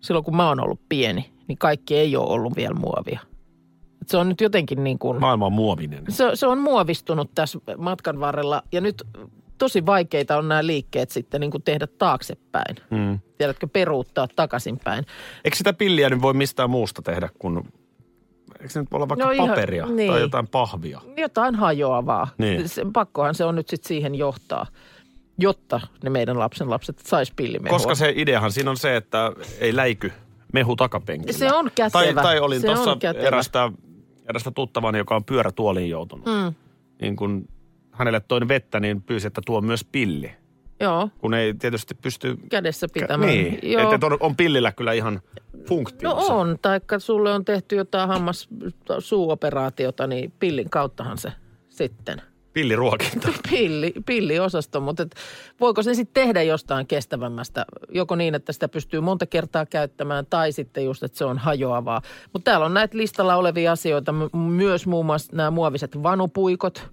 silloin 0.00 0.24
kun 0.24 0.36
mä 0.36 0.48
oon 0.48 0.60
ollut 0.60 0.80
pieni, 0.88 1.32
niin 1.48 1.58
kaikki 1.58 1.96
ei 1.96 2.16
ole 2.16 2.32
ollut 2.32 2.56
vielä 2.56 2.74
muovia. 2.74 3.20
Et 4.02 4.08
se 4.08 4.16
on 4.16 4.28
nyt 4.28 4.40
jotenkin 4.40 4.84
niin 4.84 4.98
kuin, 4.98 5.20
Maailma 5.20 5.46
on 5.46 5.52
muovinen. 5.52 6.04
se, 6.08 6.24
se 6.34 6.46
on 6.46 6.58
muovistunut 6.58 7.30
tässä 7.34 7.58
matkan 7.78 8.20
varrella 8.20 8.62
ja 8.72 8.80
nyt 8.80 9.04
tosi 9.58 9.86
vaikeita 9.86 10.38
on 10.38 10.48
nämä 10.48 10.66
liikkeet 10.66 11.10
sitten 11.10 11.40
niin 11.40 11.50
kuin 11.50 11.62
tehdä 11.62 11.86
taaksepäin. 11.86 12.76
Hmm. 12.90 13.18
Tiedätkö, 13.38 13.66
peruuttaa 13.66 14.28
takaisinpäin. 14.36 15.04
Eikö 15.44 15.56
sitä 15.56 15.72
pilliä 15.72 16.10
nyt 16.10 16.22
voi 16.22 16.34
mistään 16.34 16.70
muusta 16.70 17.02
tehdä 17.02 17.28
kuin... 17.38 17.62
Eikö 18.60 18.68
se 18.72 18.80
nyt 18.80 18.88
olla 18.92 19.08
vaikka 19.08 19.24
No 19.24 19.30
ihan- 19.30 19.48
paperia 19.48 19.86
niin. 19.86 20.12
tai 20.12 20.20
jotain 20.20 20.48
pahvia? 20.48 21.00
jotain 21.16 21.54
hajoavaa. 21.54 22.28
Niin. 22.38 22.68
Se, 22.68 22.82
pakkohan 22.92 23.34
se 23.34 23.44
on 23.44 23.54
nyt 23.54 23.68
sitten 23.68 23.88
siihen 23.88 24.14
johtaa, 24.14 24.66
jotta 25.38 25.80
ne 26.04 26.10
meidän 26.10 26.38
lapsen 26.38 26.70
lapset 26.70 26.98
sais 26.98 27.32
pillimehua. 27.36 27.78
Koska 27.78 27.94
se 27.94 28.12
ideahan 28.16 28.52
siinä 28.52 28.70
on 28.70 28.76
se, 28.76 28.96
että 28.96 29.32
ei 29.58 29.76
läiky 29.76 30.12
mehu 30.52 30.76
takapenkillä. 30.76 31.38
Se 31.38 31.52
on 31.52 31.70
kätevä. 31.74 32.04
Tai, 32.04 32.14
tai 32.14 32.38
olin 32.40 32.62
tuossa 32.62 32.96
erästä, 33.14 33.72
erästä 34.28 34.50
tuttavani, 34.50 34.98
joka 34.98 35.16
on 35.16 35.24
pyörätuoliin 35.24 35.90
joutunut. 35.90 36.26
Mm, 36.26 36.54
Niin 37.00 37.16
kun 37.16 37.48
hänelle 37.90 38.20
toin 38.20 38.48
vettä, 38.48 38.80
niin 38.80 39.02
pyysi, 39.02 39.26
että 39.26 39.40
tuo 39.46 39.60
myös 39.60 39.84
pilli. 39.84 40.32
Joo, 40.80 41.08
Kun 41.18 41.34
ei 41.34 41.54
tietysti 41.54 41.94
pysty... 41.94 42.36
kädessä 42.50 42.86
pitämään. 42.92 43.30
Niin, 43.32 43.58
joo. 43.62 43.82
että 43.82 43.94
et 43.94 44.04
on, 44.04 44.16
on 44.20 44.36
pillillä 44.36 44.72
kyllä 44.72 44.92
ihan 44.92 45.20
No 45.52 45.64
funktiossa. 45.68 46.34
on, 46.34 46.58
taikka 46.62 46.98
sulle 46.98 47.32
on 47.32 47.44
tehty 47.44 47.76
jotain 47.76 48.08
hammas 48.08 48.48
suuoperaatiota, 48.98 50.06
niin 50.06 50.32
pillin 50.38 50.70
kauttahan 50.70 51.18
se 51.18 51.32
sitten. 51.68 52.22
Pilliruokinta. 52.52 53.28
Pilli, 53.50 53.92
pilliosasto, 54.06 54.80
mutta 54.80 55.02
et 55.02 55.14
voiko 55.60 55.82
sen 55.82 55.96
sitten 55.96 56.22
tehdä 56.24 56.42
jostain 56.42 56.86
kestävämmästä? 56.86 57.64
Joko 57.94 58.16
niin, 58.16 58.34
että 58.34 58.52
sitä 58.52 58.68
pystyy 58.68 59.00
monta 59.00 59.26
kertaa 59.26 59.66
käyttämään 59.66 60.26
tai 60.26 60.52
sitten 60.52 60.84
just, 60.84 61.02
että 61.02 61.18
se 61.18 61.24
on 61.24 61.38
hajoavaa. 61.38 62.02
Mutta 62.32 62.50
täällä 62.50 62.66
on 62.66 62.74
näitä 62.74 62.96
listalla 62.96 63.36
olevia 63.36 63.72
asioita, 63.72 64.14
myös 64.32 64.86
muun 64.86 65.06
muassa 65.06 65.36
nämä 65.36 65.50
muoviset 65.50 66.02
vanupuikot. 66.02 66.88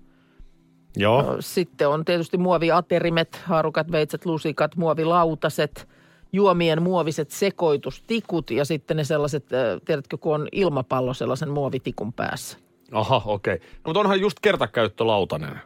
Joo. 0.97 1.37
Sitten 1.39 1.89
on 1.89 2.05
tietysti 2.05 2.37
muoviaterimet, 2.37 3.41
haarukat, 3.45 3.91
veitset, 3.91 4.25
lusikat, 4.25 4.75
muovilautaset, 4.75 5.87
juomien 6.33 6.81
muoviset 6.81 7.31
sekoitustikut 7.31 8.51
ja 8.51 8.65
sitten 8.65 8.97
ne 8.97 9.03
sellaiset, 9.03 9.45
tiedätkö, 9.85 10.17
kun 10.17 10.35
on 10.35 10.47
ilmapallo 10.51 11.13
sellaisen 11.13 11.49
muovitikun 11.49 12.13
päässä. 12.13 12.57
Aha, 12.91 13.21
okei. 13.25 13.53
Okay. 13.53 13.67
No, 13.67 13.81
mutta 13.85 13.99
onhan 13.99 14.19
just 14.19 14.39
kertakäyttölautanen. 14.41 15.59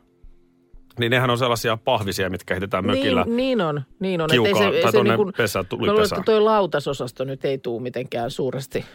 Niin 1.00 1.10
nehän 1.10 1.30
on 1.30 1.38
sellaisia 1.38 1.78
pahvisia, 1.78 2.30
mitkä 2.30 2.54
heitetään 2.54 2.86
mökillä. 2.86 3.24
Niin, 3.24 3.36
niin 3.36 3.62
on, 3.62 3.82
niin 4.00 4.22
on. 4.22 4.26
Et 4.26 4.32
Kiukaan, 4.32 4.74
tai 4.82 4.92
tonne 4.92 5.18
niinku- 5.18 5.32
pesään, 5.38 5.66
Mä 5.72 5.86
luulen, 5.86 6.04
että 6.04 6.22
toi 6.26 6.42
lautasosasto 6.42 7.24
nyt 7.24 7.46
ei 7.46 7.58
tule 7.58 7.82
mitenkään 7.82 8.32
suuresti 8.32 8.86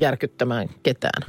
järkyttämään 0.00 0.68
ketään. 0.82 1.22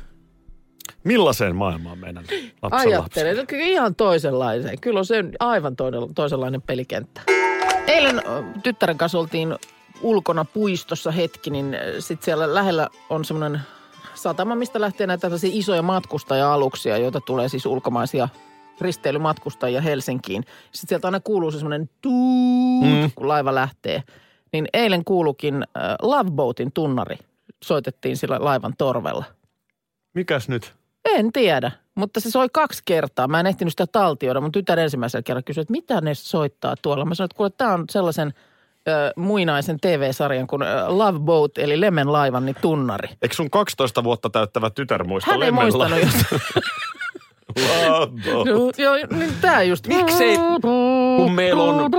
Millaiseen 1.08 1.56
maailmaan 1.56 1.98
meidän 1.98 2.24
lapsen 2.62 2.88
Ajattelen, 2.90 3.32
että 3.32 3.46
kyllä 3.46 3.66
ihan 3.66 3.96
toisenlaiseen. 3.96 4.80
Kyllä 4.80 5.00
on 5.00 5.06
se 5.06 5.24
aivan 5.40 5.76
toinen- 5.76 6.14
toisenlainen 6.16 6.62
pelikenttä. 6.62 7.22
Eilen 7.88 8.22
tyttären 8.64 8.98
kanssa 8.98 9.20
oltiin 9.20 9.56
ulkona 10.02 10.46
puistossa 10.46 11.12
hetki, 11.12 11.50
niin 11.50 11.78
sitten 12.00 12.26
siellä 12.26 12.54
lähellä 12.54 12.88
on 13.10 13.26
semmoinen 13.26 13.62
satama, 14.14 14.56
mistä 14.56 14.82
lähtee 14.82 15.08
näitä 15.08 15.22
tällaisia 15.22 15.50
isoja 15.54 15.82
matkustaja-aluksia, 15.82 16.98
joita 16.98 17.22
tulee 17.22 17.50
siis 17.50 17.66
ulkomaisia 17.66 18.30
risteilymatkustajia 18.82 19.82
Helsinkiin. 19.82 20.44
Sitten 20.72 20.90
sieltä 20.90 21.08
aina 21.08 21.20
kuuluu 21.20 21.52
se 21.52 21.58
semmoinen 21.58 21.90
tuut, 22.02 22.86
mm. 22.86 23.12
kun 23.16 23.28
laiva 23.28 23.56
lähtee. 23.56 24.04
Niin 24.54 24.68
eilen 24.74 25.04
kuulukin 25.06 25.56
äh, 25.56 25.96
Love 26.02 26.32
Boatin 26.32 26.72
tunnari. 26.72 27.18
Soitettiin 27.64 28.18
sillä 28.18 28.38
laivan 28.40 28.74
torvella. 28.78 29.26
Mikäs 30.14 30.50
nyt? 30.50 30.77
En 31.18 31.32
tiedä, 31.32 31.72
mutta 31.96 32.20
se 32.20 32.32
soi 32.32 32.48
kaksi 32.54 32.82
kertaa. 32.86 33.28
Mä 33.28 33.40
en 33.40 33.48
ehtinyt 33.48 33.72
sitä 33.74 33.88
taltioida. 33.88 34.42
Mun 34.42 34.52
tytär 34.52 34.80
ensimmäisellä 34.80 35.24
kerralla 35.24 35.44
kysyi, 35.44 35.62
että 35.62 35.72
mitä 35.72 36.02
ne 36.02 36.14
soittaa 36.14 36.76
tuolla. 36.82 37.06
Mä 37.06 37.16
sanoin, 37.16 37.26
että 37.28 37.38
kuule, 37.38 37.50
tämä 37.58 37.74
on 37.74 37.86
sellaisen 37.90 38.34
ö, 38.88 39.14
muinaisen 39.16 39.78
TV-sarjan 39.82 40.48
kuin 40.48 40.62
Love 40.88 41.20
Boat, 41.20 41.52
eli 41.58 41.82
Lemen 41.82 42.12
laivan, 42.12 42.46
niin 42.46 42.56
tunnari. 42.62 43.10
Eikö 43.22 43.36
sun 43.36 43.50
12 43.50 44.04
vuotta 44.04 44.30
täyttävä 44.30 44.70
tytär 44.70 45.04
muista 45.04 45.32
Hän 45.32 45.44
ei 45.44 45.52
muistanut, 45.52 46.00
jos... 46.00 46.14
Love 47.90 48.12
boat. 48.24 48.48
No, 48.48 48.72
joo, 48.78 48.96
niin 48.96 49.34
tää 49.42 49.64
just. 49.64 49.88
Miksei- 49.88 50.38
kun 51.18 51.32
meillä 51.32 51.64
on- 51.64 51.92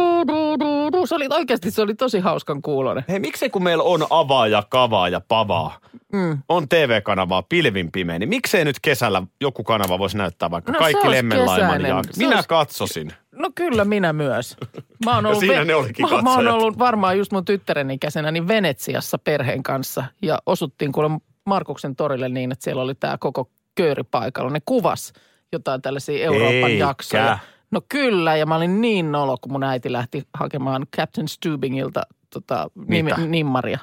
kun 1.09 1.19
se 1.19 1.25
oli 1.25 1.39
oikeasti, 1.39 1.71
se 1.71 1.83
oli 1.83 1.95
tosi 1.95 2.19
hauskan 2.19 2.63
kuulonen. 2.63 3.05
Hei, 3.09 3.19
miksei 3.19 3.51
kun 3.51 3.63
meillä 3.63 3.83
on 3.85 4.07
avaa 4.11 4.47
ja 4.47 4.63
kavaa 4.71 5.09
ja 5.09 5.21
pavaa, 5.29 5.79
mm. 6.13 6.39
on 6.49 6.69
TV-kanavaa 6.69 7.43
pilvin 7.43 7.93
pimeä, 7.93 8.19
niin 8.19 8.29
miksei 8.29 8.65
nyt 8.65 8.77
kesällä 8.83 9.23
joku 9.41 9.65
kanava 9.65 9.99
voisi 9.99 10.17
näyttää 10.17 10.51
vaikka 10.51 10.73
No 10.73 10.79
kaikki 10.79 11.11
Lemmenlaiman 11.11 11.83
ja... 11.83 12.03
Minä 12.17 12.35
olisi- 12.35 12.49
katsosin. 12.49 13.13
No 13.33 13.51
kyllä 13.55 13.85
minä 13.85 14.13
myös. 14.13 14.57
Mä 15.05 15.15
oon 15.15 15.27
ollut, 15.27 15.41
siinä 15.41 15.65
ne 15.65 15.75
olikin 15.75 16.07
mä, 16.11 16.23
mä 16.23 16.35
oon 16.35 16.49
ollut 16.49 16.79
varmaan 16.79 17.19
just 17.19 17.33
mun 17.33 17.45
tyttären 17.45 17.91
ikäisenä 17.91 18.31
niin 18.31 18.49
Venetsiassa 18.49 19.19
perheen 19.19 19.63
kanssa. 19.63 20.05
Ja 20.23 20.39
osuttiin 20.47 20.93
kuule 20.93 21.11
Markuksen 21.47 21.97
torille 21.97 22.29
niin, 22.29 22.53
että 22.53 22.65
siellä 22.65 22.83
oli 22.83 22.95
tämä 22.95 23.19
koko 23.19 23.51
kööri 23.75 24.03
paikalla. 24.11 24.51
Ne 24.51 24.61
kuvas 24.65 25.13
jotain 25.53 25.83
tällaisia 25.83 26.25
Euroopan 26.25 26.71
Eikä. 26.71 26.85
jaksoja. 26.85 27.39
No 27.71 27.81
kyllä, 27.89 28.37
ja 28.37 28.47
mä 28.47 28.57
olin 28.57 28.81
niin 28.81 29.13
nolo, 29.13 29.39
kun 29.41 29.53
mun 29.53 29.63
äiti 29.65 29.93
lähti 29.93 30.23
hakemaan 30.35 30.87
Captain 30.97 31.29
Stubingilta 31.29 32.03
tota, 32.31 32.71
Mitä? 32.75 33.17
nimmaria. 33.17 33.79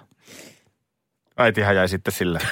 Äitihän 1.37 1.75
jäi 1.75 1.89
sitten 1.89 2.13
sille. 2.13 2.39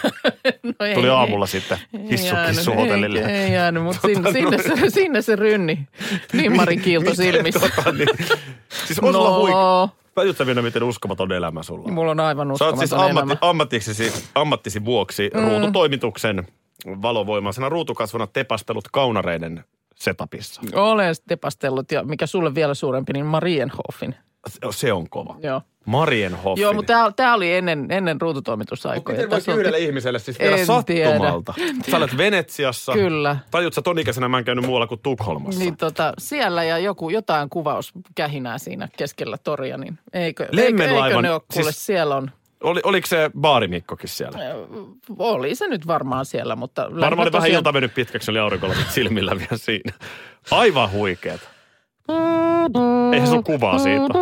No 0.63 0.85
ei, 0.85 0.95
Tuli 0.95 1.07
ei. 1.07 1.13
aamulla 1.13 1.45
sitten 1.45 1.77
hissu, 2.11 2.35
jäänyt, 2.35 2.55
hissu 2.55 2.73
hotellille. 2.73 3.19
Ei, 3.19 3.25
ei 3.35 3.53
jäänyt, 3.53 3.83
mutta 3.83 4.01
sinne, 4.07 4.21
Tota 4.23 4.33
sinne, 4.33 4.57
se, 4.57 4.89
sinne 4.89 5.21
se 5.21 5.35
rynni. 5.35 5.87
Nimmarin 6.33 6.81
kiilto 6.81 7.15
silmissä. 7.15 7.59
Tota, 7.59 7.91
niin, 7.91 8.07
siis 8.85 8.99
on 8.99 9.13
No. 9.13 9.39
huik... 9.39 9.95
Minna, 10.45 10.61
miten 10.61 10.83
uskomaton 10.83 11.31
elämä 11.31 11.63
sulla 11.63 11.83
on? 11.87 11.93
Mulla 11.93 12.11
on 12.11 12.19
aivan 12.19 12.57
Sä 12.57 12.65
oot 12.65 12.73
uskomaton 12.73 12.87
siis 12.87 13.19
ammatti, 13.19 13.37
ammattisi, 13.41 14.13
ammattisi 14.35 14.85
vuoksi 14.85 15.31
mm. 15.33 15.41
ruututoimituksen 15.41 16.47
valovoimaisena 16.85 17.69
ruutukasvuna 17.69 18.27
tepastelut 18.27 18.87
kaunareiden 18.91 19.63
setupissa. 19.95 20.61
Olen 20.75 21.15
tepastellut 21.27 21.91
ja 21.91 22.03
mikä 22.03 22.27
sulle 22.27 22.55
vielä 22.55 22.73
suurempi, 22.73 23.13
niin 23.13 23.25
Marienhoffin. 23.25 24.15
Se- 24.71 24.93
on 24.93 25.09
kova. 25.09 25.35
Joo. 25.43 25.61
Marienhoffin. 25.85 26.61
Joo, 26.61 26.73
mutta 26.73 27.11
tämä 27.15 27.33
oli 27.33 27.53
ennen, 27.53 27.87
ennen 27.91 28.21
ruututoimitusaikoja. 28.21 29.15
Miten 29.17 29.29
voisi 29.29 29.51
yhdelle 29.51 29.79
ihmiselle 29.79 30.19
siis 30.19 30.39
vielä 30.39 30.55
En 30.57 30.65
sattumalta? 30.65 31.53
Sä 31.91 31.97
olet 31.97 32.17
Venetsiassa. 32.17 32.93
Kyllä. 32.93 33.37
Tajut 33.51 33.73
sä 33.73 33.81
ton 33.81 33.99
ikäisenä 33.99 34.27
mä 34.29 34.37
en 34.37 34.43
käynyt 34.45 34.65
muualla 34.65 34.87
kuin 34.87 34.99
Tukholmassa. 35.03 35.59
Niin 35.59 35.77
tota, 35.77 36.13
siellä 36.17 36.63
ja 36.63 36.77
joku, 36.77 37.09
jotain 37.09 37.49
kuvauskähinää 37.49 38.57
siinä 38.57 38.87
keskellä 38.97 39.37
toria, 39.37 39.77
niin 39.77 39.99
eikö, 40.13 40.43
eikö, 40.57 40.83
eikö 40.83 41.21
ne 41.21 41.31
ole, 41.31 41.41
kuule, 41.53 41.71
siis- 41.71 41.85
siellä 41.85 42.15
on. 42.15 42.31
Oli, 42.63 42.81
oliko 42.83 43.07
se 43.07 43.31
baarimikkokin 43.39 44.09
siellä? 44.09 44.39
Oli 45.19 45.55
se 45.55 45.67
nyt 45.67 45.87
varmaan 45.87 46.25
siellä, 46.25 46.55
mutta... 46.55 46.87
Varmaan 46.99 47.27
oli 47.27 47.31
vähän 47.31 47.51
ilta 47.51 47.71
mennyt 47.71 47.93
pitkäksi, 47.93 48.31
oli 48.31 48.39
aurinkolasit 48.39 48.91
silmillä 48.91 49.37
vielä 49.37 49.57
siinä. 49.57 49.93
Aivan 50.51 50.91
huikeet. 50.91 51.49
Eihän 53.13 53.27
sun 53.27 53.43
kuvaa 53.43 53.79
siitä. 53.79 54.19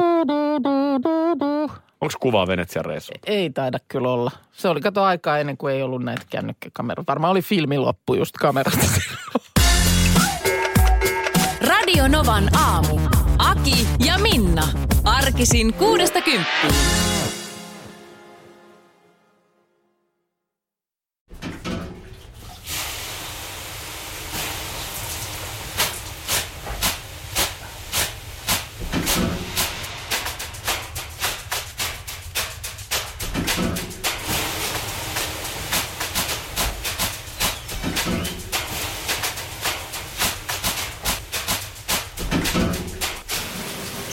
Onko 2.01 2.13
kuvaa 2.19 2.47
Venetsian 2.47 2.85
reissu? 2.85 3.11
Ei 3.25 3.49
taida 3.49 3.77
kyllä 3.87 4.09
olla. 4.09 4.31
Se 4.51 4.67
oli 4.67 4.81
kato 4.81 5.03
aikaa 5.03 5.37
ennen 5.39 5.57
kuin 5.57 5.75
ei 5.75 5.83
ollut 5.83 6.03
näitä 6.03 6.25
kännykkäkameroita. 6.29 7.11
Varmaan 7.11 7.31
oli 7.31 7.41
filmi 7.41 7.77
loppu 7.77 8.13
just 8.13 8.37
kamerasta. 8.37 8.85
Radio 11.67 12.07
Novan 12.07 12.49
aamu. 12.57 12.99
Aki 13.37 13.87
ja 14.05 14.17
Minna. 14.17 14.67
Arkisin 15.05 15.73
kuudesta 15.73 16.21
kymppiin. 16.21 17.20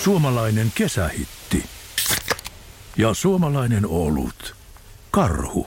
Suomalainen 0.08 0.72
kesähitti. 0.74 1.64
Ja 2.96 3.14
suomalainen 3.14 3.86
olut. 3.86 4.56
Karhu. 5.10 5.66